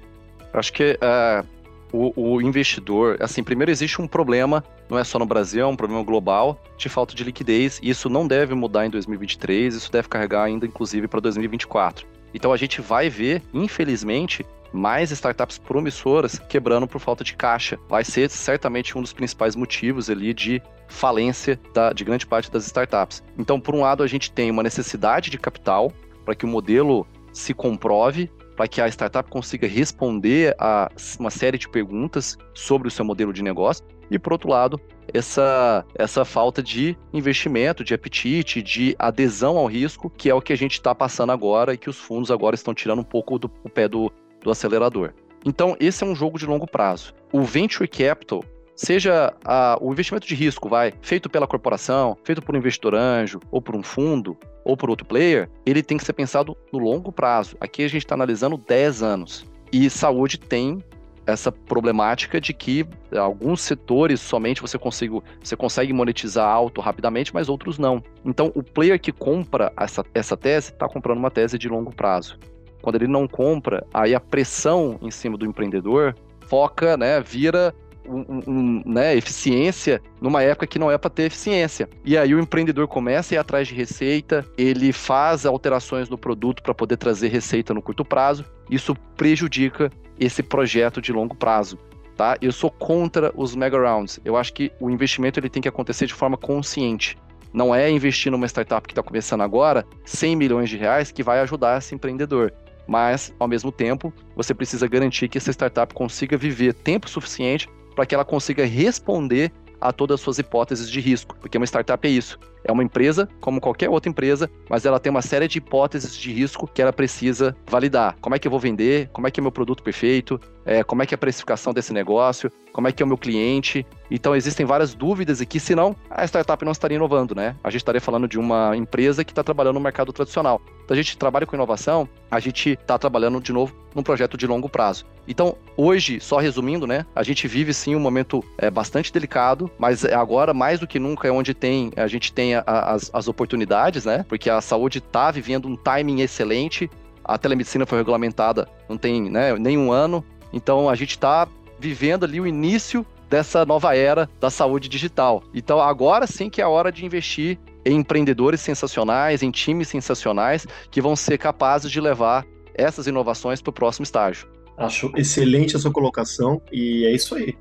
Acho 0.52 0.72
que 0.72 0.98
uh, 1.00 1.46
o, 1.92 2.34
o, 2.34 2.42
investidor, 2.42 3.16
assim, 3.20 3.42
primeiro 3.42 3.70
existe 3.70 4.02
um 4.02 4.08
problema, 4.08 4.64
não 4.88 4.98
é 4.98 5.04
só 5.04 5.18
no 5.18 5.26
Brasil, 5.26 5.62
é 5.62 5.66
um 5.66 5.76
problema 5.76 6.02
global 6.02 6.60
de 6.76 6.88
falta 6.88 7.14
de 7.14 7.22
liquidez. 7.22 7.78
E 7.82 7.90
isso 7.90 8.08
não 8.08 8.26
deve 8.26 8.54
mudar 8.54 8.86
em 8.86 8.90
2023, 8.90 9.74
isso 9.74 9.92
deve 9.92 10.08
carregar 10.08 10.42
ainda, 10.42 10.66
inclusive, 10.66 11.06
para 11.06 11.20
2024. 11.20 12.06
Então 12.34 12.52
a 12.52 12.56
gente 12.56 12.80
vai 12.80 13.08
ver, 13.08 13.42
infelizmente, 13.52 14.44
mais 14.72 15.10
startups 15.10 15.58
promissoras 15.58 16.38
quebrando 16.38 16.86
por 16.86 17.00
falta 17.00 17.24
de 17.24 17.34
caixa. 17.34 17.78
Vai 17.88 18.04
ser 18.04 18.30
certamente 18.30 18.96
um 18.96 19.02
dos 19.02 19.12
principais 19.12 19.56
motivos 19.56 20.08
ali 20.08 20.32
de 20.32 20.62
falência 20.88 21.58
da, 21.72 21.92
de 21.92 22.04
grande 22.04 22.26
parte 22.26 22.50
das 22.50 22.66
startups. 22.66 23.22
Então, 23.38 23.60
por 23.60 23.74
um 23.74 23.80
lado, 23.80 24.02
a 24.02 24.06
gente 24.06 24.32
tem 24.32 24.50
uma 24.50 24.62
necessidade 24.62 25.30
de 25.30 25.38
capital 25.38 25.92
para 26.24 26.34
que 26.34 26.44
o 26.44 26.48
modelo 26.48 27.06
se 27.32 27.54
comprove, 27.54 28.30
para 28.56 28.68
que 28.68 28.80
a 28.80 28.88
startup 28.88 29.30
consiga 29.30 29.66
responder 29.66 30.54
a 30.58 30.90
uma 31.18 31.30
série 31.30 31.56
de 31.56 31.68
perguntas 31.68 32.36
sobre 32.54 32.88
o 32.88 32.90
seu 32.90 33.04
modelo 33.04 33.32
de 33.32 33.42
negócio. 33.42 33.84
E 34.10 34.18
por 34.18 34.32
outro 34.32 34.50
lado, 34.50 34.80
essa, 35.14 35.84
essa 35.94 36.24
falta 36.24 36.62
de 36.62 36.96
investimento, 37.12 37.84
de 37.84 37.94
apetite, 37.94 38.60
de 38.60 38.94
adesão 38.98 39.56
ao 39.56 39.66
risco, 39.66 40.10
que 40.10 40.28
é 40.28 40.34
o 40.34 40.42
que 40.42 40.52
a 40.52 40.56
gente 40.56 40.72
está 40.72 40.94
passando 40.94 41.30
agora 41.30 41.74
e 41.74 41.78
que 41.78 41.88
os 41.88 41.96
fundos 41.96 42.30
agora 42.30 42.54
estão 42.54 42.74
tirando 42.74 43.00
um 43.00 43.04
pouco 43.04 43.38
do 43.38 43.50
o 43.64 43.68
pé 43.68 43.88
do, 43.88 44.12
do 44.42 44.50
acelerador. 44.50 45.12
Então, 45.44 45.76
esse 45.80 46.04
é 46.04 46.06
um 46.06 46.14
jogo 46.14 46.38
de 46.38 46.46
longo 46.46 46.66
prazo. 46.66 47.14
O 47.32 47.42
venture 47.42 47.88
capital, 47.88 48.44
seja 48.76 49.34
a, 49.44 49.78
o 49.80 49.90
investimento 49.92 50.26
de 50.26 50.34
risco, 50.34 50.68
vai, 50.68 50.92
feito 51.00 51.30
pela 51.30 51.46
corporação, 51.46 52.16
feito 52.24 52.42
por 52.42 52.54
um 52.54 52.58
investidor 52.58 52.94
anjo 52.94 53.40
ou 53.50 53.62
por 53.62 53.74
um 53.74 53.82
fundo, 53.82 54.36
ou 54.64 54.76
por 54.76 54.90
outro 54.90 55.06
player, 55.06 55.48
ele 55.64 55.82
tem 55.82 55.96
que 55.96 56.04
ser 56.04 56.12
pensado 56.12 56.56
no 56.72 56.78
longo 56.78 57.10
prazo. 57.10 57.56
Aqui 57.60 57.82
a 57.82 57.88
gente 57.88 58.04
está 58.04 58.14
analisando 58.14 58.56
10 58.56 59.02
anos. 59.02 59.46
E 59.72 59.88
saúde 59.88 60.38
tem 60.38 60.82
essa 61.26 61.52
problemática 61.52 62.40
de 62.40 62.52
que 62.52 62.86
alguns 63.16 63.60
setores 63.60 64.20
somente 64.20 64.60
você, 64.60 64.78
consigo, 64.78 65.22
você 65.42 65.56
consegue 65.56 65.92
monetizar 65.92 66.48
alto 66.48 66.80
rapidamente, 66.80 67.32
mas 67.32 67.48
outros 67.48 67.78
não. 67.78 68.02
Então, 68.24 68.50
o 68.54 68.62
player 68.62 69.00
que 69.00 69.12
compra 69.12 69.72
essa, 69.76 70.04
essa 70.12 70.36
tese 70.36 70.72
está 70.72 70.88
comprando 70.88 71.18
uma 71.18 71.30
tese 71.30 71.58
de 71.58 71.68
longo 71.68 71.94
prazo. 71.94 72.38
Quando 72.82 72.96
ele 72.96 73.06
não 73.06 73.28
compra, 73.28 73.86
aí 73.92 74.14
a 74.14 74.20
pressão 74.20 74.98
em 75.02 75.10
cima 75.10 75.36
do 75.36 75.46
empreendedor 75.46 76.14
foca, 76.46 76.96
né, 76.96 77.20
vira 77.20 77.74
um, 78.06 78.42
um, 78.46 78.82
né, 78.84 79.16
eficiência 79.16 80.02
numa 80.20 80.42
época 80.42 80.66
que 80.66 80.78
não 80.78 80.90
é 80.90 80.98
para 80.98 81.10
ter 81.10 81.24
eficiência. 81.24 81.88
E 82.04 82.16
aí 82.16 82.34
o 82.34 82.40
empreendedor 82.40 82.88
começa 82.88 83.34
a 83.34 83.36
ir 83.36 83.38
atrás 83.38 83.68
de 83.68 83.74
receita, 83.74 84.44
ele 84.56 84.92
faz 84.92 85.46
alterações 85.46 86.08
no 86.08 86.18
produto 86.18 86.62
para 86.62 86.74
poder 86.74 86.96
trazer 86.96 87.28
receita 87.28 87.72
no 87.72 87.82
curto 87.82 88.04
prazo. 88.04 88.44
Isso 88.68 88.94
prejudica 89.16 89.90
esse 90.18 90.42
projeto 90.42 91.00
de 91.00 91.12
longo 91.12 91.34
prazo. 91.34 91.78
Tá? 92.16 92.36
Eu 92.42 92.52
sou 92.52 92.70
contra 92.70 93.32
os 93.34 93.54
mega 93.54 93.78
rounds. 93.78 94.20
Eu 94.24 94.36
acho 94.36 94.52
que 94.52 94.70
o 94.78 94.90
investimento 94.90 95.40
ele 95.40 95.48
tem 95.48 95.62
que 95.62 95.68
acontecer 95.68 96.06
de 96.06 96.12
forma 96.12 96.36
consciente. 96.36 97.16
Não 97.52 97.74
é 97.74 97.90
investir 97.90 98.30
numa 98.30 98.46
startup 98.46 98.86
que 98.86 98.92
está 98.92 99.02
começando 99.02 99.40
agora 99.40 99.84
100 100.04 100.36
milhões 100.36 100.68
de 100.68 100.76
reais 100.76 101.10
que 101.10 101.22
vai 101.22 101.40
ajudar 101.40 101.78
esse 101.78 101.94
empreendedor 101.94 102.52
mas 102.90 103.32
ao 103.38 103.46
mesmo 103.46 103.70
tempo 103.70 104.12
você 104.34 104.52
precisa 104.52 104.88
garantir 104.88 105.28
que 105.28 105.38
essa 105.38 105.52
startup 105.52 105.94
consiga 105.94 106.36
viver 106.36 106.74
tempo 106.74 107.08
suficiente 107.08 107.68
para 107.94 108.04
que 108.04 108.16
ela 108.16 108.24
consiga 108.24 108.66
responder 108.66 109.52
a 109.80 109.92
todas 109.92 110.14
as 110.16 110.20
suas 110.22 110.40
hipóteses 110.40 110.90
de 110.90 110.98
risco, 110.98 111.36
porque 111.36 111.56
uma 111.56 111.64
startup 111.64 112.04
é 112.06 112.10
isso. 112.10 112.36
É 112.64 112.72
uma 112.72 112.82
empresa, 112.82 113.28
como 113.40 113.60
qualquer 113.60 113.88
outra 113.88 114.10
empresa, 114.10 114.50
mas 114.68 114.84
ela 114.84 115.00
tem 115.00 115.10
uma 115.10 115.22
série 115.22 115.48
de 115.48 115.58
hipóteses 115.58 116.16
de 116.16 116.32
risco 116.32 116.66
que 116.66 116.82
ela 116.82 116.92
precisa 116.92 117.56
validar. 117.66 118.16
Como 118.20 118.34
é 118.34 118.38
que 118.38 118.46
eu 118.46 118.50
vou 118.50 118.60
vender? 118.60 119.08
Como 119.12 119.26
é 119.26 119.30
que 119.30 119.40
é 119.40 119.42
meu 119.42 119.52
produto 119.52 119.82
perfeito? 119.82 120.40
É, 120.64 120.84
como 120.84 121.02
é 121.02 121.06
que 121.06 121.14
é 121.14 121.16
a 121.16 121.18
precificação 121.18 121.72
desse 121.72 121.92
negócio? 121.92 122.50
Como 122.72 122.86
é 122.86 122.92
que 122.92 123.02
é 123.02 123.04
o 123.04 123.08
meu 123.08 123.18
cliente? 123.18 123.84
Então 124.10 124.36
existem 124.36 124.66
várias 124.66 124.94
dúvidas 124.94 125.40
aqui, 125.40 125.58
senão 125.58 125.96
a 126.10 126.24
startup 126.24 126.64
não 126.64 126.72
estaria 126.72 126.96
inovando, 126.96 127.34
né? 127.34 127.56
A 127.64 127.70
gente 127.70 127.80
estaria 127.80 128.00
falando 128.00 128.28
de 128.28 128.38
uma 128.38 128.76
empresa 128.76 129.24
que 129.24 129.32
está 129.32 129.42
trabalhando 129.42 129.74
no 129.74 129.80
mercado 129.80 130.12
tradicional. 130.12 130.60
Então 130.84 130.94
a 130.94 130.96
gente 130.96 131.16
trabalha 131.16 131.46
com 131.46 131.56
inovação, 131.56 132.08
a 132.30 132.38
gente 132.38 132.70
está 132.70 132.98
trabalhando 132.98 133.40
de 133.40 133.52
novo 133.52 133.74
num 133.94 134.02
projeto 134.02 134.36
de 134.36 134.46
longo 134.46 134.68
prazo. 134.68 135.04
Então, 135.26 135.56
hoje, 135.76 136.20
só 136.20 136.38
resumindo, 136.38 136.86
né, 136.86 137.06
a 137.14 137.22
gente 137.22 137.46
vive 137.46 137.72
sim 137.72 137.94
um 137.94 138.00
momento 138.00 138.42
é, 138.58 138.70
bastante 138.70 139.12
delicado, 139.12 139.70
mas 139.78 140.04
agora, 140.04 140.52
mais 140.52 140.80
do 140.80 140.86
que 140.86 140.98
nunca, 140.98 141.28
é 141.28 141.30
onde 141.30 141.54
tem, 141.54 141.92
a 141.96 142.06
gente 142.06 142.32
tem 142.32 142.49
a, 142.54 142.62
a, 142.66 142.94
as, 142.94 143.10
as 143.12 143.28
oportunidades, 143.28 144.04
né? 144.04 144.24
Porque 144.28 144.48
a 144.50 144.60
saúde 144.60 144.98
está 144.98 145.30
vivendo 145.30 145.68
um 145.68 145.76
timing 145.76 146.20
excelente, 146.20 146.90
a 147.24 147.38
telemedicina 147.38 147.86
foi 147.86 147.98
regulamentada 147.98 148.68
não 148.88 148.96
tem 148.96 149.30
né, 149.30 149.56
nem 149.56 149.78
um 149.78 149.92
ano, 149.92 150.24
então 150.52 150.88
a 150.88 150.94
gente 150.94 151.10
está 151.10 151.46
vivendo 151.78 152.24
ali 152.24 152.40
o 152.40 152.46
início 152.46 153.06
dessa 153.28 153.64
nova 153.64 153.96
era 153.96 154.28
da 154.40 154.50
saúde 154.50 154.88
digital. 154.88 155.42
Então 155.54 155.80
agora 155.80 156.26
sim 156.26 156.50
que 156.50 156.60
é 156.60 156.64
a 156.64 156.68
hora 156.68 156.90
de 156.90 157.04
investir 157.04 157.58
em 157.84 157.96
empreendedores 157.96 158.60
sensacionais, 158.60 159.42
em 159.42 159.50
times 159.50 159.88
sensacionais, 159.88 160.66
que 160.90 161.00
vão 161.00 161.14
ser 161.14 161.38
capazes 161.38 161.90
de 161.90 162.00
levar 162.00 162.44
essas 162.74 163.06
inovações 163.06 163.62
para 163.62 163.70
o 163.70 163.72
próximo 163.72 164.02
estágio. 164.02 164.48
Acho 164.76 165.12
excelente 165.16 165.76
a 165.76 165.78
sua 165.78 165.92
colocação 165.92 166.60
e 166.72 167.04
é 167.06 167.12
isso 167.12 167.34
aí. 167.34 167.54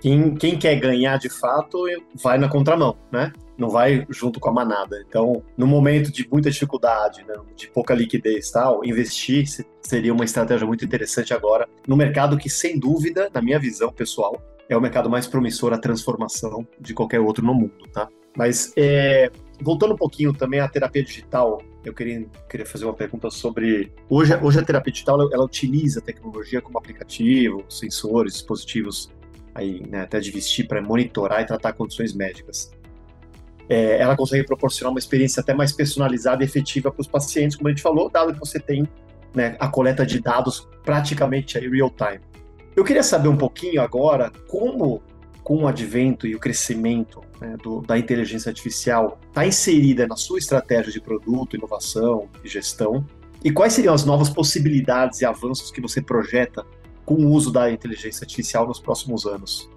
Quem, 0.00 0.34
quem 0.34 0.58
quer 0.58 0.74
ganhar 0.76 1.18
de 1.18 1.30
fato 1.30 1.84
vai 2.22 2.36
na 2.36 2.48
contramão, 2.48 2.98
né? 3.10 3.32
Não 3.56 3.70
vai 3.70 4.04
junto 4.10 4.40
com 4.40 4.48
a 4.48 4.52
manada. 4.52 5.04
Então, 5.08 5.42
no 5.56 5.66
momento 5.66 6.10
de 6.10 6.28
muita 6.30 6.50
dificuldade, 6.50 7.24
né, 7.24 7.34
de 7.56 7.68
pouca 7.68 7.94
liquidez 7.94 8.50
tal, 8.50 8.84
investir 8.84 9.44
seria 9.80 10.12
uma 10.12 10.24
estratégia 10.24 10.66
muito 10.66 10.84
interessante 10.84 11.32
agora 11.32 11.68
no 11.86 11.96
mercado 11.96 12.36
que, 12.36 12.50
sem 12.50 12.78
dúvida, 12.78 13.30
na 13.32 13.40
minha 13.40 13.58
visão 13.58 13.92
pessoal, 13.92 14.42
é 14.68 14.76
o 14.76 14.80
mercado 14.80 15.10
mais 15.10 15.26
promissor 15.26 15.72
à 15.72 15.78
transformação 15.78 16.66
de 16.80 16.94
qualquer 16.94 17.20
outro 17.20 17.44
no 17.44 17.54
mundo, 17.54 17.86
tá? 17.92 18.08
Mas 18.36 18.72
é, 18.76 19.30
voltando 19.60 19.94
um 19.94 19.96
pouquinho 19.96 20.32
também 20.32 20.60
à 20.60 20.68
terapia 20.68 21.02
digital, 21.02 21.62
eu 21.84 21.92
queria, 21.92 22.26
queria 22.48 22.66
fazer 22.66 22.84
uma 22.84 22.94
pergunta 22.94 23.30
sobre. 23.30 23.92
Hoje, 24.08 24.34
hoje 24.42 24.58
a 24.58 24.62
terapia 24.62 24.92
digital 24.92 25.32
ela 25.32 25.44
utiliza 25.44 26.00
a 26.00 26.02
tecnologia 26.02 26.60
como 26.60 26.78
aplicativo, 26.78 27.64
sensores, 27.68 28.32
dispositivos 28.34 29.10
aí, 29.54 29.86
né, 29.86 30.00
até 30.00 30.18
de 30.18 30.30
vestir 30.30 30.66
para 30.66 30.82
monitorar 30.82 31.42
e 31.42 31.46
tratar 31.46 31.74
condições 31.74 32.12
médicas. 32.12 32.72
É, 33.68 33.98
ela 33.98 34.16
consegue 34.16 34.44
proporcionar 34.44 34.92
uma 34.92 34.98
experiência 34.98 35.40
até 35.40 35.54
mais 35.54 35.72
personalizada 35.72 36.42
e 36.42 36.46
efetiva 36.46 36.90
para 36.90 37.00
os 37.00 37.06
pacientes, 37.06 37.56
como 37.56 37.68
a 37.68 37.70
gente 37.70 37.82
falou, 37.82 38.10
dado 38.10 38.32
que 38.32 38.38
você 38.38 38.60
tem 38.60 38.86
né, 39.34 39.56
a 39.58 39.68
coleta 39.68 40.04
de 40.04 40.20
dados 40.20 40.68
praticamente 40.84 41.58
aí 41.58 41.68
real 41.68 41.90
time. 41.90 42.20
Eu 42.76 42.84
queria 42.84 43.02
saber 43.02 43.28
um 43.28 43.36
pouquinho 43.36 43.80
agora 43.80 44.30
como 44.48 45.02
com 45.44 45.58
o 45.58 45.68
advento 45.68 46.26
e 46.26 46.34
o 46.34 46.40
crescimento 46.40 47.20
né, 47.38 47.56
do, 47.62 47.82
da 47.82 47.98
inteligência 47.98 48.48
artificial 48.48 49.20
está 49.28 49.46
inserida 49.46 50.06
na 50.06 50.16
sua 50.16 50.38
estratégia 50.38 50.90
de 50.90 51.00
produto, 51.00 51.54
inovação 51.54 52.28
e 52.42 52.48
gestão? 52.48 53.06
E 53.44 53.52
quais 53.52 53.74
seriam 53.74 53.92
as 53.92 54.06
novas 54.06 54.30
possibilidades 54.30 55.20
e 55.20 55.26
avanços 55.26 55.70
que 55.70 55.82
você 55.82 56.00
projeta 56.00 56.64
com 57.04 57.14
o 57.16 57.30
uso 57.30 57.52
da 57.52 57.70
inteligência 57.70 58.24
artificial 58.24 58.66
nos 58.66 58.80
próximos 58.80 59.26
anos? 59.26 59.68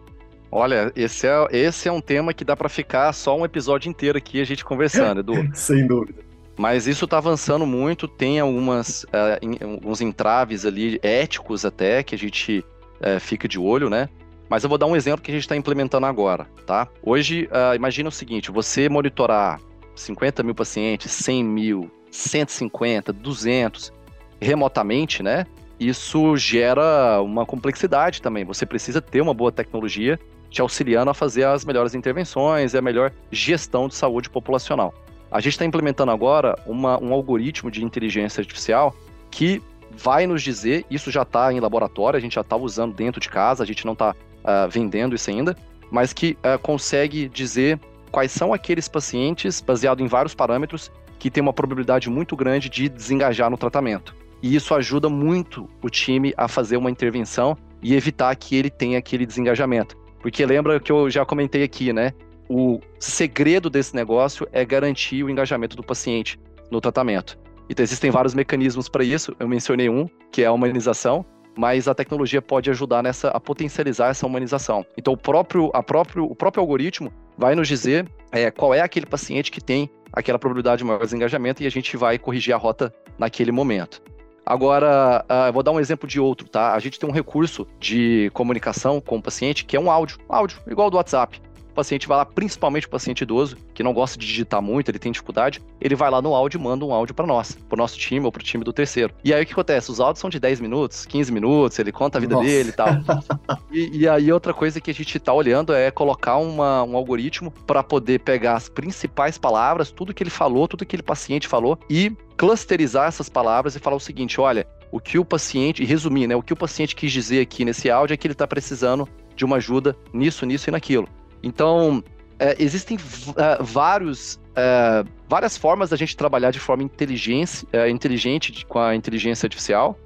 Olha, 0.51 0.91
esse 0.95 1.27
é, 1.27 1.47
esse 1.51 1.89
é 1.89 1.91
um 1.91 2.01
tema 2.01 2.33
que 2.33 2.45
dá 2.45 2.55
para 2.55 2.69
ficar 2.69 3.11
só 3.13 3.37
um 3.37 3.43
episódio 3.43 3.89
inteiro 3.89 4.17
aqui 4.17 4.39
a 4.39 4.45
gente 4.45 4.63
conversando, 4.63 5.19
Edu. 5.19 5.33
Sem 5.53 5.85
dúvida. 5.85 6.21
Mas 6.57 6.87
isso 6.87 7.05
está 7.05 7.17
avançando 7.17 7.65
muito, 7.65 8.07
tem 8.07 8.39
algumas, 8.39 9.03
uh, 9.03 9.37
in, 9.41 9.57
alguns 9.61 10.01
entraves 10.01 10.65
ali 10.65 10.99
éticos 11.03 11.63
até 11.65 12.01
que 12.01 12.15
a 12.15 12.17
gente 12.17 12.65
uh, 12.99 13.19
fica 13.19 13.47
de 13.47 13.59
olho, 13.59 13.89
né? 13.89 14.09
Mas 14.49 14.63
eu 14.63 14.69
vou 14.69 14.77
dar 14.77 14.87
um 14.87 14.95
exemplo 14.95 15.21
que 15.21 15.29
a 15.29 15.33
gente 15.33 15.43
está 15.43 15.55
implementando 15.55 16.05
agora, 16.07 16.47
tá? 16.65 16.87
Hoje, 17.03 17.47
uh, 17.51 17.75
imagina 17.75 18.09
o 18.09 18.11
seguinte: 18.11 18.49
você 18.49 18.89
monitorar 18.89 19.59
50 19.95 20.41
mil 20.41 20.55
pacientes, 20.55 21.11
100 21.11 21.43
mil, 21.43 21.91
150, 22.09 23.13
200, 23.13 23.93
remotamente, 24.41 25.21
né? 25.21 25.45
Isso 25.79 26.35
gera 26.37 27.21
uma 27.21 27.45
complexidade 27.45 28.19
também. 28.19 28.43
Você 28.45 28.65
precisa 28.65 28.99
ter 28.99 29.21
uma 29.21 29.33
boa 29.33 29.51
tecnologia 29.51 30.19
te 30.49 30.61
auxiliando 30.61 31.09
a 31.09 31.13
fazer 31.13 31.45
as 31.45 31.65
melhores 31.65 31.93
intervenções 31.93 32.73
e 32.73 32.77
a 32.77 32.81
melhor 32.81 33.11
gestão 33.31 33.87
de 33.87 33.95
saúde 33.95 34.29
populacional. 34.29 34.93
A 35.29 35.39
gente 35.39 35.53
está 35.53 35.65
implementando 35.65 36.11
agora 36.11 36.57
uma, 36.65 37.01
um 37.01 37.13
algoritmo 37.13 37.69
de 37.69 37.83
inteligência 37.83 38.41
artificial 38.41 38.95
que 39.29 39.61
vai 39.91 40.27
nos 40.27 40.41
dizer, 40.41 40.85
isso 40.89 41.11
já 41.11 41.23
está 41.23 41.51
em 41.51 41.59
laboratório, 41.59 42.17
a 42.17 42.21
gente 42.21 42.35
já 42.35 42.41
está 42.41 42.55
usando 42.55 42.93
dentro 42.93 43.19
de 43.19 43.29
casa, 43.29 43.63
a 43.63 43.65
gente 43.65 43.85
não 43.85 43.93
está 43.93 44.11
uh, 44.11 44.69
vendendo 44.69 45.15
isso 45.15 45.29
ainda, 45.29 45.55
mas 45.91 46.13
que 46.13 46.37
uh, 46.43 46.59
consegue 46.59 47.27
dizer 47.27 47.79
quais 48.11 48.31
são 48.31 48.53
aqueles 48.53 48.87
pacientes, 48.87 49.59
baseado 49.59 50.01
em 50.01 50.07
vários 50.07 50.33
parâmetros, 50.33 50.91
que 51.19 51.31
tem 51.31 51.41
uma 51.41 51.53
probabilidade 51.53 52.09
muito 52.09 52.35
grande 52.35 52.69
de 52.69 52.87
desengajar 52.87 53.49
no 53.49 53.57
tratamento. 53.57 54.15
E 54.41 54.55
isso 54.55 54.73
ajuda 54.75 55.09
muito 55.09 55.67
o 55.81 55.89
time 55.89 56.33
a 56.37 56.47
fazer 56.47 56.77
uma 56.77 56.91
intervenção 56.91 57.57
e 57.81 57.95
evitar 57.95 58.35
que 58.35 58.55
ele 58.55 58.69
tenha 58.69 58.99
aquele 58.99 59.25
desengajamento. 59.25 59.97
Porque 60.19 60.45
lembra 60.45 60.79
que 60.79 60.91
eu 60.91 61.09
já 61.09 61.25
comentei 61.25 61.63
aqui, 61.63 61.93
né? 61.93 62.13
O 62.49 62.79
segredo 62.99 63.69
desse 63.69 63.95
negócio 63.95 64.47
é 64.51 64.63
garantir 64.63 65.23
o 65.23 65.29
engajamento 65.29 65.75
do 65.75 65.83
paciente 65.83 66.39
no 66.71 66.79
tratamento. 66.79 67.37
Então 67.69 67.83
existem 67.83 68.09
vários 68.09 68.33
mecanismos 68.33 68.87
para 68.87 69.03
isso. 69.03 69.35
Eu 69.39 69.47
mencionei 69.47 69.89
um, 69.89 70.07
que 70.31 70.43
é 70.43 70.45
a 70.45 70.51
humanização, 70.51 71.25
mas 71.57 71.87
a 71.87 71.95
tecnologia 71.95 72.41
pode 72.41 72.69
ajudar 72.69 73.03
nessa 73.03 73.29
a 73.29 73.39
potencializar 73.39 74.09
essa 74.09 74.25
humanização. 74.25 74.85
Então 74.97 75.13
o 75.13 75.17
próprio, 75.17 75.69
a 75.73 75.83
próprio, 75.83 76.25
o 76.25 76.35
próprio 76.35 76.61
algoritmo 76.61 77.11
vai 77.37 77.55
nos 77.55 77.67
dizer 77.67 78.07
é, 78.31 78.49
qual 78.49 78.73
é 78.73 78.81
aquele 78.81 79.05
paciente 79.05 79.51
que 79.51 79.61
tem 79.61 79.89
aquela 80.13 80.39
probabilidade 80.39 80.79
de 80.79 80.85
maior 80.85 81.03
desengajamento 81.03 81.61
e 81.61 81.67
a 81.67 81.71
gente 81.71 81.97
vai 81.97 82.17
corrigir 82.17 82.53
a 82.53 82.57
rota 82.57 82.93
naquele 83.17 83.51
momento. 83.51 84.01
Agora, 84.49 85.25
uh, 85.29 85.47
eu 85.47 85.53
vou 85.53 85.61
dar 85.61 85.73
um 85.73 85.79
exemplo 85.79 86.07
de 86.07 86.21
outro, 86.21 86.47
tá? 86.47 86.73
A 86.73 86.79
gente 86.79 86.97
tem 86.97 87.09
um 87.09 87.11
recurso 87.11 87.67
de 87.81 88.31
comunicação 88.33 89.01
com 89.01 89.17
o 89.17 89.21
paciente 89.21 89.65
que 89.65 89.75
é 89.75 89.79
um 89.79 89.91
áudio, 89.91 90.17
áudio 90.29 90.61
igual 90.67 90.89
do 90.89 90.95
WhatsApp 90.95 91.41
paciente 91.77 92.07
vai 92.07 92.17
lá, 92.17 92.25
principalmente 92.25 92.87
o 92.87 92.89
paciente 92.89 93.21
idoso, 93.21 93.55
que 93.71 93.83
não 93.83 93.93
gosta 93.93 94.17
de 94.17 94.25
digitar 94.25 94.61
muito, 94.61 94.89
ele 94.89 94.97
tem 94.97 95.11
dificuldade, 95.11 95.61
ele 95.79 95.95
vai 95.95 96.09
lá 96.09 96.19
no 96.21 96.33
áudio 96.33 96.59
e 96.59 96.63
manda 96.63 96.83
um 96.83 96.91
áudio 96.91 97.13
para 97.13 97.27
nós, 97.27 97.55
pro 97.69 97.77
nosso 97.77 97.97
time 97.99 98.25
ou 98.25 98.31
pro 98.31 98.43
time 98.43 98.63
do 98.63 98.73
terceiro. 98.73 99.13
E 99.23 99.31
aí 99.31 99.43
o 99.43 99.45
que 99.45 99.53
acontece? 99.53 99.91
Os 99.91 99.99
áudios 99.99 100.19
são 100.19 100.29
de 100.29 100.39
10 100.39 100.59
minutos, 100.59 101.05
15 101.05 101.31
minutos, 101.31 101.77
ele 101.77 101.91
conta 101.91 102.17
a 102.17 102.21
vida 102.21 102.33
Nossa. 102.33 102.47
dele 102.47 102.69
e 102.69 102.71
tal. 102.71 102.87
e, 103.71 103.99
e, 103.99 104.09
aí 104.09 104.31
outra 104.31 104.53
coisa 104.53 104.81
que 104.81 104.89
a 104.89 104.93
gente 104.93 105.19
tá 105.19 105.31
olhando 105.31 105.71
é 105.71 105.91
colocar 105.91 106.37
uma, 106.37 106.83
um 106.83 106.97
algoritmo 106.97 107.51
para 107.51 107.83
poder 107.83 108.21
pegar 108.21 108.55
as 108.55 108.67
principais 108.67 109.37
palavras, 109.37 109.91
tudo 109.91 110.13
que 110.13 110.23
ele 110.23 110.31
falou, 110.31 110.67
tudo 110.67 110.79
que 110.79 110.95
aquele 110.95 111.03
paciente 111.03 111.47
falou 111.47 111.77
e 111.89 112.11
clusterizar 112.35 113.07
essas 113.07 113.29
palavras 113.29 113.75
e 113.75 113.79
falar 113.79 113.97
o 113.97 113.99
seguinte, 113.99 114.41
olha, 114.41 114.65
o 114.91 114.99
que 114.99 115.19
o 115.19 115.25
paciente, 115.25 115.83
e 115.83 115.85
resumir, 115.85 116.27
né, 116.27 116.35
o 116.35 116.41
que 116.41 116.53
o 116.53 116.55
paciente 116.55 116.95
quis 116.95 117.11
dizer 117.11 117.41
aqui 117.41 117.63
nesse 117.63 117.89
áudio 117.89 118.13
é 118.13 118.17
que 118.17 118.25
ele 118.25 118.33
está 118.33 118.47
precisando 118.47 119.07
de 119.35 119.45
uma 119.45 119.57
ajuda 119.57 119.95
nisso, 120.11 120.45
nisso 120.45 120.69
e 120.69 120.71
naquilo. 120.71 121.07
Então, 121.43 122.03
é, 122.39 122.55
existem 122.59 122.97
é, 123.35 123.63
vários, 123.63 124.39
é, 124.55 125.03
várias 125.27 125.57
formas 125.57 125.89
da 125.89 125.97
gente 125.97 126.15
trabalhar 126.15 126.51
de 126.51 126.59
forma 126.59 126.83
inteligente, 126.83 127.67
é, 127.73 127.89
inteligente 127.89 128.65
com 128.65 128.79
a 128.79 128.95
inteligência 128.95 129.45
artificial, 129.45 129.97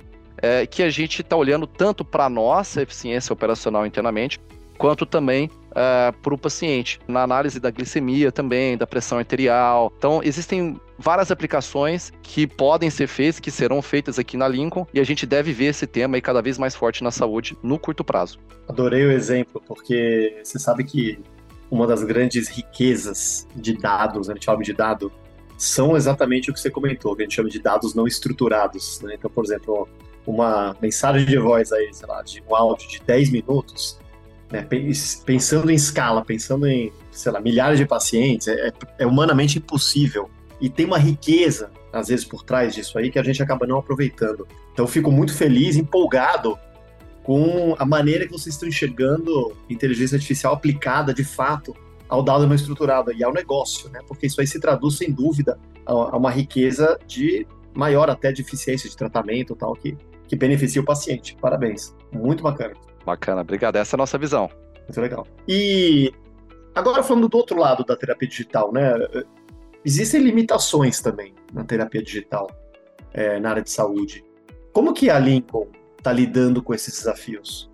que 0.72 0.82
a 0.82 0.90
gente 0.90 1.22
está 1.22 1.36
olhando 1.36 1.68
tanto 1.68 2.04
para 2.04 2.26
a 2.26 2.30
nossa 2.30 2.82
eficiência 2.82 3.32
operacional 3.32 3.86
internamente, 3.86 4.40
quanto 4.76 5.06
também 5.06 5.52
para 5.70 6.34
o 6.34 6.38
paciente, 6.38 7.00
na 7.08 7.22
análise 7.22 7.60
da 7.60 7.70
glicemia 7.70 8.32
também, 8.32 8.76
da 8.76 8.88
pressão 8.88 9.20
arterial. 9.20 9.94
Então, 9.96 10.20
existem 10.24 10.82
várias 11.02 11.32
aplicações 11.32 12.14
que 12.22 12.48
podem 12.48 12.90
ser 12.90 13.08
feitas, 13.08 13.40
que 13.40 13.52
serão 13.52 13.82
feitas 13.82 14.20
aqui 14.20 14.38
na 14.38 14.48
Lincoln, 14.48 14.86
e 14.94 15.00
a 15.00 15.04
gente 15.04 15.26
deve 15.26 15.52
ver 15.52 15.66
esse 15.66 15.88
tema 15.88 16.16
aí 16.16 16.22
cada 16.22 16.42
vez 16.42 16.58
mais 16.58 16.76
forte 16.76 17.04
na 17.04 17.12
saúde 17.12 17.58
no 17.62 17.78
curto 17.78 18.04
prazo. 18.04 18.40
Adorei 18.68 19.06
o 19.06 19.12
exemplo, 19.12 19.62
porque 19.68 20.40
você 20.44 20.60
sabe 20.60 20.84
que 20.84 21.20
uma 21.70 21.88
das 21.88 22.04
grandes 22.04 22.48
riquezas 22.50 23.48
de 23.56 23.74
dados, 23.74 24.30
a 24.30 24.34
gente 24.34 24.46
chama 24.46 24.64
de 24.64 24.74
dado, 24.74 25.12
são 25.58 25.96
exatamente 25.96 26.50
o 26.50 26.54
que 26.54 26.60
você 26.60 26.70
comentou, 26.70 27.16
que 27.16 27.22
a 27.22 27.26
gente 27.26 27.36
chama 27.36 27.50
de 27.50 27.60
dados 27.60 27.94
não 27.94 28.08
estruturados. 28.08 29.00
Né? 29.02 29.16
Então, 29.16 29.30
por 29.30 29.46
exemplo, 29.46 29.88
uma 30.26 30.76
mensagem 30.82 31.26
de 31.26 31.38
voz 31.38 31.72
aí, 31.72 31.94
sei 31.94 32.08
lá, 32.08 32.22
de 32.22 32.44
um 32.50 32.56
áudio 32.56 32.90
de 32.90 33.02
10 33.02 33.32
minutos, 33.32 34.00
né, 34.52 34.68
pensando 35.26 35.72
em 35.72 35.76
escala, 35.76 36.26
pensando 36.26 36.68
em, 36.68 36.92
sei 37.12 37.32
lá, 37.32 37.40
milhares 37.40 37.80
de 37.80 37.86
pacientes, 37.86 38.48
é, 38.48 38.72
é, 39.00 39.06
humanamente 39.06 39.58
impossível. 39.58 40.30
E 40.62 40.70
tem 40.70 40.86
uma 40.86 41.00
riqueza, 41.00 41.72
às 41.92 42.08
vezes, 42.08 42.24
por 42.24 42.44
trás 42.44 42.74
disso 42.76 42.98
aí, 42.98 43.10
que 43.12 43.20
a 43.20 43.24
gente 43.24 43.42
acaba 43.42 43.66
não 43.66 43.80
aproveitando. 43.80 44.48
Então, 44.72 44.86
eu 44.86 44.88
fico 44.88 45.12
muito 45.12 45.34
feliz, 45.36 45.76
empolgado 45.76 46.58
com 47.24 47.76
a 47.78 47.86
maneira 47.86 48.26
que 48.26 48.32
vocês 48.32 48.56
estão 48.56 48.70
enxergando 48.70 49.56
inteligência 49.70 50.16
artificial 50.16 50.54
aplicada, 50.54 51.14
de 51.14 51.24
fato, 51.24 51.76
ao 52.08 52.22
dado 52.24 52.48
não 52.48 52.56
estruturado 52.56 53.12
e 53.14 53.24
ao 53.24 53.34
negócio, 53.34 53.90
né? 53.90 54.00
Porque 54.08 54.28
isso 54.28 54.40
aí 54.40 54.48
se 54.48 54.60
traduz, 54.60 54.98
sem 54.98 55.12
dúvida, 55.12 55.58
a 55.86 56.18
uma 56.18 56.30
riqueza 56.30 57.00
de 57.08 57.46
maior 57.74 58.10
até 58.10 58.32
de 58.32 58.42
eficiência 58.42 58.90
de 58.90 58.96
tratamento 58.96 59.56
tal, 59.56 59.74
que, 59.74 59.98
que 60.28 60.36
beneficia 60.36 60.82
o 60.82 60.86
paciente. 60.86 61.36
Parabéns. 61.40 61.96
Muito 62.12 62.44
bacana. 62.44 62.74
Bacana, 63.06 63.42
obrigado. 63.42 63.78
Essa 63.78 63.96
é 63.96 63.98
a 63.98 64.00
nossa 64.00 64.18
visão. 64.18 64.50
Muito 64.82 65.02
legal. 65.02 65.26
E 65.48 66.14
agora 66.76 67.02
falando 67.02 67.30
do 67.30 67.38
outro 67.38 67.58
lado 67.58 67.84
da 67.84 67.96
terapia 67.96 68.28
digital, 68.28 68.72
né? 68.74 68.94
Existem 69.84 70.22
limitações 70.22 71.02
também 71.02 71.34
na 71.54 71.64
terapia 71.64 72.02
digital, 72.02 72.50
é, 73.14 73.40
na 73.40 73.50
área 73.50 73.64
de 73.64 73.70
saúde. 73.72 74.24
Como 74.72 74.94
que 74.94 75.10
a 75.10 75.18
Lincoln 75.18 75.68
está 75.98 76.14
lidando 76.14 76.62
com 76.62 76.74
esses 76.74 76.94
desafios? 76.94 77.70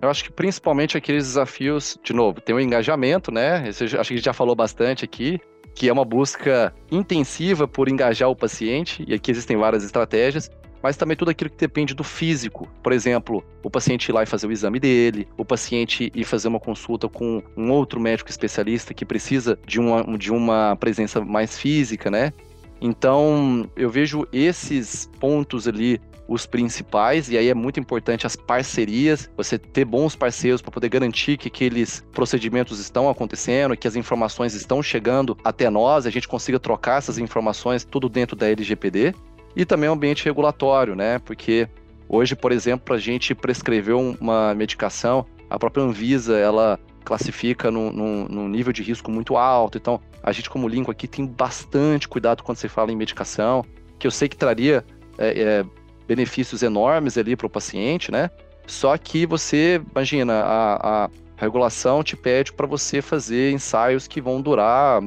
Eu 0.00 0.10
acho 0.10 0.24
que 0.24 0.30
principalmente 0.30 0.96
aqueles 0.96 1.24
desafios, 1.24 1.98
de 2.02 2.12
novo, 2.12 2.40
tem 2.40 2.54
o 2.54 2.60
engajamento, 2.60 3.32
né? 3.32 3.68
Esse, 3.68 3.84
acho 3.84 3.94
que 3.94 3.98
a 3.98 4.16
gente 4.16 4.24
já 4.24 4.32
falou 4.32 4.54
bastante 4.54 5.04
aqui, 5.04 5.40
que 5.74 5.88
é 5.88 5.92
uma 5.92 6.04
busca 6.04 6.74
intensiva 6.90 7.66
por 7.66 7.88
engajar 7.88 8.28
o 8.28 8.36
paciente, 8.36 9.04
e 9.06 9.14
aqui 9.14 9.30
existem 9.30 9.56
várias 9.56 9.84
estratégias, 9.84 10.50
mas 10.86 10.96
também 10.96 11.16
tudo 11.16 11.32
aquilo 11.32 11.50
que 11.50 11.56
depende 11.56 11.94
do 11.94 12.04
físico. 12.04 12.68
Por 12.80 12.92
exemplo, 12.92 13.44
o 13.60 13.68
paciente 13.68 14.08
ir 14.08 14.12
lá 14.12 14.22
e 14.22 14.26
fazer 14.26 14.46
o 14.46 14.52
exame 14.52 14.78
dele, 14.78 15.26
o 15.36 15.44
paciente 15.44 16.12
ir 16.14 16.22
fazer 16.22 16.46
uma 16.46 16.60
consulta 16.60 17.08
com 17.08 17.42
um 17.56 17.72
outro 17.72 17.98
médico 17.98 18.30
especialista 18.30 18.94
que 18.94 19.04
precisa 19.04 19.58
de 19.66 19.80
uma, 19.80 20.16
de 20.16 20.30
uma 20.30 20.76
presença 20.76 21.20
mais 21.24 21.58
física, 21.58 22.08
né? 22.08 22.32
Então, 22.80 23.68
eu 23.74 23.90
vejo 23.90 24.28
esses 24.32 25.10
pontos 25.18 25.66
ali 25.66 26.00
os 26.28 26.46
principais, 26.46 27.28
e 27.30 27.36
aí 27.36 27.48
é 27.48 27.54
muito 27.54 27.80
importante 27.80 28.24
as 28.24 28.36
parcerias, 28.36 29.28
você 29.36 29.58
ter 29.58 29.84
bons 29.84 30.14
parceiros 30.14 30.62
para 30.62 30.70
poder 30.70 30.88
garantir 30.88 31.36
que 31.36 31.48
aqueles 31.48 32.04
procedimentos 32.12 32.78
estão 32.78 33.08
acontecendo, 33.08 33.76
que 33.76 33.88
as 33.88 33.96
informações 33.96 34.54
estão 34.54 34.80
chegando 34.80 35.36
até 35.44 35.68
nós, 35.68 36.06
a 36.06 36.10
gente 36.10 36.28
consiga 36.28 36.60
trocar 36.60 36.98
essas 36.98 37.18
informações 37.18 37.84
tudo 37.84 38.08
dentro 38.08 38.36
da 38.36 38.48
LGPD, 38.48 39.14
e 39.56 39.64
também 39.64 39.88
o 39.88 39.94
ambiente 39.94 40.24
regulatório, 40.24 40.94
né? 40.94 41.18
Porque 41.18 41.66
hoje, 42.06 42.36
por 42.36 42.52
exemplo, 42.52 42.84
para 42.84 42.96
a 42.96 43.00
gente 43.00 43.34
prescrever 43.34 43.96
uma 43.96 44.54
medicação, 44.54 45.26
a 45.48 45.58
própria 45.58 45.82
Anvisa, 45.82 46.36
ela 46.36 46.78
classifica 47.04 47.70
num, 47.70 48.48
nível 48.48 48.72
de 48.72 48.82
risco 48.82 49.10
muito 49.10 49.36
alto. 49.36 49.78
Então, 49.78 50.00
a 50.22 50.32
gente, 50.32 50.50
como 50.50 50.68
Linko 50.68 50.90
aqui, 50.90 51.08
tem 51.08 51.24
bastante 51.24 52.06
cuidado 52.06 52.42
quando 52.42 52.58
você 52.58 52.68
fala 52.68 52.92
em 52.92 52.96
medicação, 52.96 53.64
que 53.98 54.06
eu 54.06 54.10
sei 54.10 54.28
que 54.28 54.36
traria 54.36 54.84
é, 55.16 55.40
é, 55.40 55.64
benefícios 56.06 56.62
enormes 56.62 57.16
ali 57.16 57.34
para 57.34 57.46
o 57.46 57.50
paciente, 57.50 58.12
né? 58.12 58.28
Só 58.66 58.98
que 58.98 59.24
você, 59.24 59.80
imagina, 59.92 60.34
a, 60.42 61.04
a 61.04 61.10
regulação 61.36 62.02
te 62.02 62.16
pede 62.16 62.52
para 62.52 62.66
você 62.66 63.00
fazer 63.00 63.52
ensaios 63.52 64.08
que 64.08 64.20
vão 64.20 64.42
durar 64.42 65.00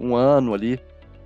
um 0.00 0.16
ano 0.16 0.54
ali. 0.54 0.80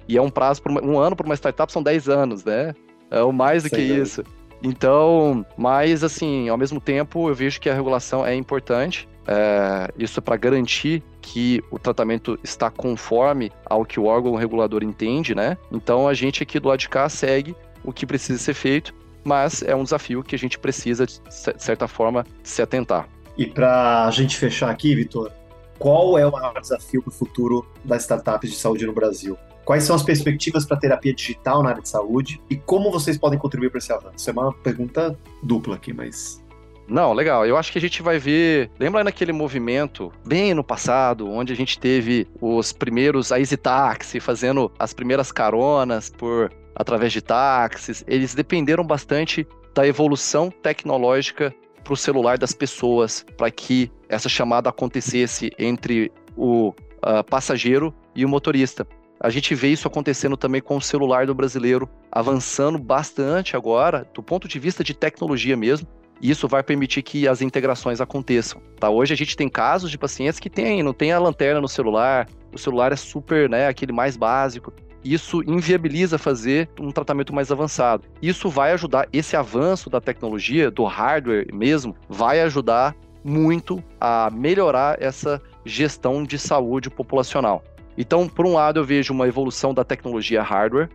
E 0.09 0.17
é 0.17 0.23
um 0.23 0.31
prazo, 0.31 0.63
uma, 0.67 0.83
um 0.83 0.99
ano 0.99 1.15
para 1.15 1.27
uma 1.27 1.37
startup 1.37 1.71
são 1.71 1.83
10 1.83 2.09
anos, 2.09 2.45
né? 2.45 2.75
É 3.11 3.23
o 3.23 3.33
mais 3.33 3.63
do 3.63 3.69
Sem 3.69 3.79
que 3.79 3.89
dúvida. 3.89 4.03
isso. 4.03 4.25
Então, 4.63 5.47
mas 5.57 6.03
assim, 6.03 6.49
ao 6.49 6.57
mesmo 6.57 6.81
tempo, 6.81 7.29
eu 7.29 7.35
vejo 7.35 7.61
que 7.61 7.71
a 7.71 7.75
regulação 7.75 8.27
é 8.27 8.35
importante. 8.35 9.09
É, 9.27 9.93
isso 9.99 10.19
é 10.19 10.23
para 10.23 10.37
garantir 10.37 11.03
que 11.21 11.63
o 11.71 11.79
tratamento 11.79 12.39
está 12.43 12.71
conforme 12.71 13.53
ao 13.67 13.85
que 13.85 14.01
o 14.01 14.07
órgão 14.07 14.35
regulador 14.35 14.83
entende, 14.83 15.35
né? 15.35 15.59
Então 15.71 16.09
a 16.09 16.15
gente 16.15 16.43
aqui 16.43 16.59
do 16.59 16.69
lado 16.69 16.81
de 16.81 16.89
cá 16.89 17.09
segue 17.09 17.55
o 17.85 17.93
que 17.93 18.07
precisa 18.07 18.39
ser 18.39 18.55
feito, 18.55 18.95
mas 19.23 19.63
é 19.63 19.77
um 19.77 19.85
desafio 19.85 20.23
que 20.23 20.35
a 20.35 20.39
gente 20.39 20.59
precisa, 20.59 21.05
de 21.05 21.21
certa 21.59 21.87
forma, 21.87 22.25
se 22.43 22.63
atentar. 22.63 23.07
E 23.37 23.47
para 23.47 24.07
a 24.07 24.11
gente 24.11 24.37
fechar 24.37 24.71
aqui, 24.71 24.95
Vitor, 24.95 25.31
qual 25.79 26.19
é 26.19 26.27
o 26.27 26.33
maior 26.33 26.59
desafio 26.61 27.03
para 27.03 27.11
o 27.11 27.13
futuro 27.13 27.67
das 27.85 28.03
startups 28.03 28.51
de 28.51 28.57
saúde 28.57 28.87
no 28.87 28.93
Brasil? 28.93 29.39
Quais 29.69 29.85
são 29.85 29.95
as 29.95 30.03
perspectivas 30.03 30.65
para 30.65 30.79
terapia 30.79 31.13
digital 31.13 31.63
na 31.63 31.69
área 31.69 31.83
de 31.83 31.91
saúde 31.91 32.41
e 32.49 32.57
como 32.57 32.91
vocês 32.91 33.19
podem 33.19 33.39
contribuir 33.39 33.69
para 33.69 33.77
esse 33.77 33.93
avanço? 33.93 34.31
É 34.31 34.33
uma 34.33 34.51
pergunta 34.51 35.15
dupla 35.43 35.75
aqui, 35.75 35.93
mas 35.93 36.43
não, 36.89 37.13
legal. 37.13 37.45
Eu 37.45 37.55
acho 37.55 37.71
que 37.71 37.77
a 37.77 37.81
gente 37.83 38.01
vai 38.01 38.19
ver. 38.19 38.71
Lembra 38.81 39.05
naquele 39.05 39.31
movimento, 39.31 40.11
bem 40.27 40.55
no 40.55 40.65
passado, 40.65 41.29
onde 41.29 41.53
a 41.53 41.57
gente 41.57 41.79
teve 41.79 42.27
os 42.41 42.73
primeiros 42.73 43.31
a 43.31 43.39
Easy 43.39 43.59
Taxi 43.59 44.21
fazendo 44.21 44.73
as 44.79 44.95
primeiras 44.95 45.31
caronas 45.31 46.09
por 46.09 46.51
através 46.75 47.13
de 47.13 47.21
táxis. 47.21 48.03
Eles 48.09 48.35
dependeram 48.35 48.85
bastante 48.85 49.47
da 49.75 49.87
evolução 49.87 50.49
tecnológica 50.51 51.55
para 51.85 51.93
o 51.93 51.97
celular 51.97 52.39
das 52.39 52.55
pessoas, 52.55 53.23
para 53.37 53.51
que 53.51 53.93
essa 54.09 54.31
chamada 54.31 54.71
acontecesse 54.71 55.51
entre 55.59 56.11
o 56.35 56.71
uh, 56.71 57.23
passageiro 57.29 57.95
e 58.17 58.25
o 58.25 58.29
motorista. 58.31 58.87
A 59.21 59.31
gente 59.31 59.53
vê 59.55 59.69
isso 59.69 59.89
acontecendo 59.89 60.37
também 60.37 60.61
com 60.61 60.77
o 60.77 60.81
celular 60.81 61.27
do 61.27 61.35
brasileiro, 61.35 61.89
avançando 62.11 62.79
bastante 62.79 63.57
agora, 63.57 64.07
do 64.15 64.23
ponto 64.23 64.47
de 64.47 64.59
vista 64.61 64.85
de 64.85 64.95
tecnologia 64.95 65.57
mesmo, 65.57 65.89
e 66.21 66.31
isso 66.31 66.47
vai 66.47 66.63
permitir 66.63 67.03
que 67.03 67.27
as 67.27 67.43
integrações 67.43 68.01
aconteçam. 68.01 68.61
Tá? 68.79 68.89
Hoje 68.89 69.13
a 69.13 69.17
gente 69.17 69.37
tem 69.37 69.49
casos 69.49 69.91
de 69.91 69.99
pacientes 69.99 70.39
que 70.39 70.49
tem, 70.49 70.83
não 70.83 70.93
tem 70.93 71.13
a 71.13 71.19
lanterna 71.19 71.61
no 71.61 71.69
celular, 71.69 72.29
o 72.53 72.59
celular 72.59 72.93
é 72.93 72.97
super, 72.97 73.49
né, 73.49 73.67
aquele 73.67 73.93
mais 73.93 74.17
básico. 74.17 74.73
Isso 75.05 75.43
inviabiliza 75.43 76.17
fazer 76.17 76.69
um 76.79 76.93
tratamento 76.93 77.35
mais 77.35 77.51
avançado. 77.51 78.05
Isso 78.23 78.49
vai 78.49 78.73
ajudar, 78.73 79.09
esse 79.13 79.37
avanço 79.37 79.91
da 79.91 80.01
tecnologia, 80.01 80.71
do 80.71 80.85
hardware 80.85 81.47
mesmo, 81.53 81.97
vai 82.09 82.41
ajudar 82.41 82.95
muito 83.25 83.83
a 84.01 84.31
melhorar 84.33 84.97
essa 85.01 85.43
gestão 85.65 86.23
de 86.23 86.39
saúde 86.39 86.89
populacional. 86.89 87.65
Então, 87.99 88.27
por 88.29 88.47
um 88.47 88.55
lado, 88.55 88.81
eu 88.81 88.85
vejo 88.85 89.13
uma 89.13 89.29
evolução 89.29 89.75
da 89.75 89.85
tecnologia 89.85 90.43
hardware, 90.43 90.89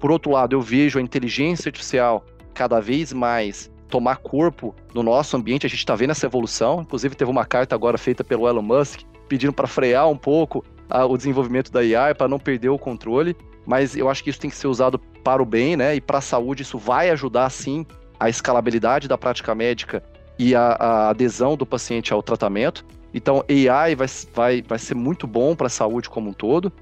por 0.00 0.10
outro 0.10 0.32
lado, 0.32 0.56
eu 0.56 0.62
vejo 0.62 0.98
a 0.98 1.02
inteligência 1.02 1.68
artificial 1.68 2.24
cada 2.54 2.80
vez 2.80 3.12
mais 3.12 3.70
tomar 3.86 4.16
corpo 4.16 4.74
no 4.94 5.02
nosso 5.02 5.36
ambiente. 5.36 5.66
A 5.66 5.68
gente 5.68 5.80
está 5.80 5.94
vendo 5.94 6.10
essa 6.10 6.24
evolução. 6.24 6.80
Inclusive, 6.80 7.14
teve 7.14 7.30
uma 7.30 7.44
carta 7.44 7.74
agora 7.74 7.98
feita 7.98 8.24
pelo 8.24 8.48
Elon 8.48 8.62
Musk 8.62 9.02
pedindo 9.28 9.52
para 9.52 9.66
frear 9.66 10.08
um 10.08 10.16
pouco 10.16 10.64
a, 10.88 11.04
o 11.04 11.16
desenvolvimento 11.16 11.70
da 11.70 11.80
AI 11.80 12.14
para 12.14 12.26
não 12.26 12.38
perder 12.38 12.70
o 12.70 12.78
controle. 12.78 13.36
Mas 13.66 13.94
eu 13.94 14.08
acho 14.08 14.24
que 14.24 14.30
isso 14.30 14.40
tem 14.40 14.48
que 14.48 14.56
ser 14.56 14.68
usado 14.68 14.98
para 15.22 15.42
o 15.42 15.46
bem, 15.46 15.76
né? 15.76 15.94
E 15.94 16.00
para 16.00 16.18
a 16.18 16.22
saúde, 16.22 16.62
isso 16.62 16.78
vai 16.78 17.10
ajudar 17.10 17.50
sim 17.50 17.84
a 18.18 18.30
escalabilidade 18.30 19.06
da 19.06 19.18
prática 19.18 19.54
médica 19.54 20.02
e 20.38 20.54
a, 20.54 20.62
a 20.62 21.10
adesão 21.10 21.56
do 21.56 21.66
paciente 21.66 22.10
ao 22.10 22.22
tratamento. 22.22 22.86
Então, 23.12 23.44
AI 23.48 23.94
vai, 23.94 24.06
vai, 24.34 24.62
vai 24.62 24.78
ser 24.78 24.94
muito 24.94 25.26
bom 25.26 25.54
para 25.54 25.66
a 25.66 25.70
saúde 25.70 26.08
como 26.08 26.30
um 26.30 26.32
todo. 26.32 26.72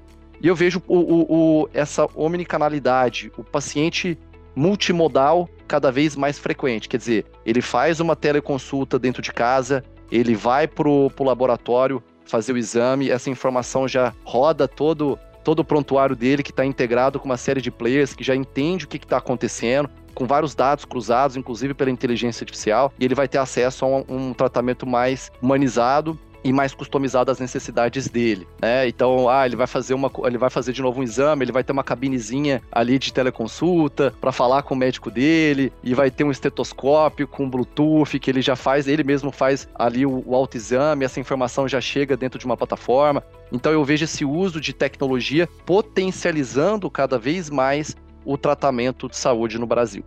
E 0.41 0.47
eu 0.47 0.55
vejo 0.55 0.81
o, 0.87 0.97
o, 0.97 1.25
o, 1.61 1.69
essa 1.73 2.07
omnicanalidade, 2.15 3.31
o 3.37 3.43
paciente 3.43 4.17
multimodal 4.55 5.49
cada 5.67 5.91
vez 5.91 6.15
mais 6.15 6.39
frequente. 6.39 6.87
Quer 6.87 6.97
dizer, 6.97 7.25
ele 7.45 7.61
faz 7.61 7.99
uma 7.99 8.15
teleconsulta 8.15 8.97
dentro 8.97 9.21
de 9.21 9.31
casa, 9.31 9.83
ele 10.11 10.35
vai 10.35 10.67
para 10.67 10.87
o 10.87 11.11
laboratório 11.19 12.01
fazer 12.25 12.53
o 12.53 12.57
exame, 12.57 13.09
essa 13.09 13.29
informação 13.29 13.87
já 13.87 14.13
roda 14.23 14.67
todo, 14.67 15.17
todo 15.43 15.59
o 15.59 15.65
prontuário 15.65 16.15
dele, 16.15 16.43
que 16.43 16.51
está 16.51 16.65
integrado 16.65 17.19
com 17.19 17.25
uma 17.25 17.37
série 17.37 17.61
de 17.61 17.71
players 17.71 18.13
que 18.13 18.23
já 18.23 18.35
entende 18.35 18.85
o 18.85 18.87
que 18.87 18.97
está 18.97 19.17
acontecendo, 19.17 19.89
com 20.19 20.27
vários 20.27 20.53
dados 20.53 20.83
cruzados, 20.83 21.37
inclusive 21.37 21.73
pela 21.73 21.89
inteligência 21.89 22.43
artificial, 22.43 22.91
e 22.99 23.05
ele 23.05 23.15
vai 23.15 23.25
ter 23.25 23.37
acesso 23.37 23.85
a 23.85 23.87
um, 23.87 24.03
um 24.09 24.33
tratamento 24.33 24.85
mais 24.85 25.31
humanizado 25.41 26.19
e 26.43 26.51
mais 26.51 26.73
customizado 26.73 27.31
às 27.31 27.39
necessidades 27.39 28.07
dele, 28.07 28.47
né? 28.61 28.87
Então, 28.87 29.29
ah, 29.29 29.45
ele 29.45 29.55
vai 29.55 29.67
fazer 29.67 29.93
uma, 29.93 30.11
ele 30.25 30.37
vai 30.37 30.49
fazer 30.49 30.73
de 30.73 30.81
novo 30.81 30.99
um 30.99 31.03
exame, 31.03 31.43
ele 31.43 31.51
vai 31.51 31.63
ter 31.63 31.71
uma 31.71 31.83
cabinezinha 31.83 32.61
ali 32.71 32.97
de 32.97 33.13
teleconsulta 33.13 34.13
para 34.19 34.31
falar 34.31 34.63
com 34.63 34.73
o 34.73 34.77
médico 34.77 35.11
dele 35.11 35.71
e 35.83 35.93
vai 35.93 36.09
ter 36.09 36.23
um 36.23 36.31
estetoscópio 36.31 37.27
com 37.27 37.49
Bluetooth 37.49 38.19
que 38.19 38.29
ele 38.29 38.41
já 38.41 38.55
faz, 38.55 38.87
ele 38.87 39.03
mesmo 39.03 39.31
faz 39.31 39.67
ali 39.75 40.05
o, 40.05 40.23
o 40.25 40.35
autoexame, 40.35 41.05
essa 41.05 41.19
informação 41.19 41.67
já 41.67 41.81
chega 41.81 42.15
dentro 42.15 42.39
de 42.39 42.45
uma 42.45 42.57
plataforma. 42.57 43.23
Então, 43.51 43.71
eu 43.71 43.83
vejo 43.83 44.05
esse 44.05 44.23
uso 44.23 44.61
de 44.61 44.73
tecnologia 44.73 45.47
potencializando 45.65 46.89
cada 46.89 47.17
vez 47.17 47.49
mais 47.49 47.95
o 48.31 48.37
tratamento 48.37 49.09
de 49.09 49.17
saúde 49.17 49.57
no 49.57 49.65
Brasil. 49.65 50.03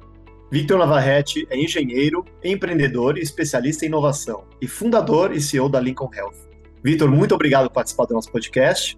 Victor 0.49 0.79
Navarrete 0.79 1.45
é 1.51 1.59
engenheiro, 1.59 2.25
empreendedor 2.45 3.19
e 3.19 3.21
especialista 3.21 3.85
em 3.85 3.89
inovação 3.89 4.45
e 4.61 4.69
fundador 4.69 5.33
e 5.33 5.41
CEO 5.41 5.69
da 5.69 5.81
Lincoln 5.81 6.11
Health. 6.15 6.37
Victor, 6.85 7.11
muito 7.11 7.35
obrigado 7.35 7.69
por 7.69 7.75
participar 7.75 8.05
do 8.05 8.15
nosso 8.15 8.31
podcast. 8.31 8.97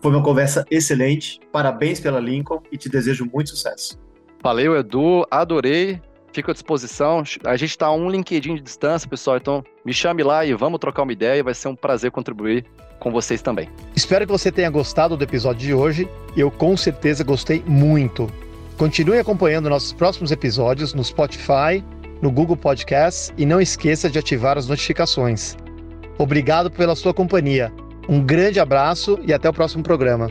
Foi 0.00 0.12
uma 0.12 0.22
conversa 0.22 0.64
excelente. 0.70 1.40
Parabéns 1.50 1.98
pela 1.98 2.20
Lincoln 2.20 2.62
e 2.70 2.76
te 2.76 2.88
desejo 2.88 3.28
muito 3.32 3.50
sucesso. 3.50 3.98
Valeu, 4.42 4.76
Edu. 4.76 5.26
Adorei. 5.30 6.00
Fico 6.32 6.50
à 6.50 6.54
disposição. 6.54 7.22
A 7.44 7.56
gente 7.56 7.70
está 7.70 7.86
a 7.86 7.92
um 7.92 8.08
LinkedIn 8.08 8.56
de 8.56 8.62
distância, 8.62 9.08
pessoal. 9.08 9.36
Então, 9.36 9.64
me 9.84 9.92
chame 9.92 10.22
lá 10.22 10.44
e 10.44 10.54
vamos 10.54 10.78
trocar 10.78 11.02
uma 11.02 11.12
ideia. 11.12 11.42
Vai 11.42 11.54
ser 11.54 11.68
um 11.68 11.76
prazer 11.76 12.10
contribuir 12.10 12.64
com 12.98 13.10
vocês 13.10 13.42
também. 13.42 13.68
Espero 13.96 14.24
que 14.26 14.32
você 14.32 14.52
tenha 14.52 14.70
gostado 14.70 15.16
do 15.16 15.24
episódio 15.24 15.60
de 15.60 15.74
hoje. 15.74 16.08
Eu 16.36 16.50
com 16.50 16.76
certeza 16.76 17.24
gostei 17.24 17.62
muito. 17.66 18.28
Continue 18.82 19.20
acompanhando 19.20 19.70
nossos 19.70 19.92
próximos 19.92 20.32
episódios 20.32 20.92
no 20.92 21.04
Spotify, 21.04 21.84
no 22.20 22.32
Google 22.32 22.56
Podcasts 22.56 23.32
e 23.38 23.46
não 23.46 23.60
esqueça 23.60 24.10
de 24.10 24.18
ativar 24.18 24.58
as 24.58 24.66
notificações. 24.66 25.56
Obrigado 26.18 26.68
pela 26.68 26.96
sua 26.96 27.14
companhia. 27.14 27.72
Um 28.08 28.20
grande 28.20 28.58
abraço 28.58 29.20
e 29.22 29.32
até 29.32 29.48
o 29.48 29.52
próximo 29.52 29.84
programa. 29.84 30.26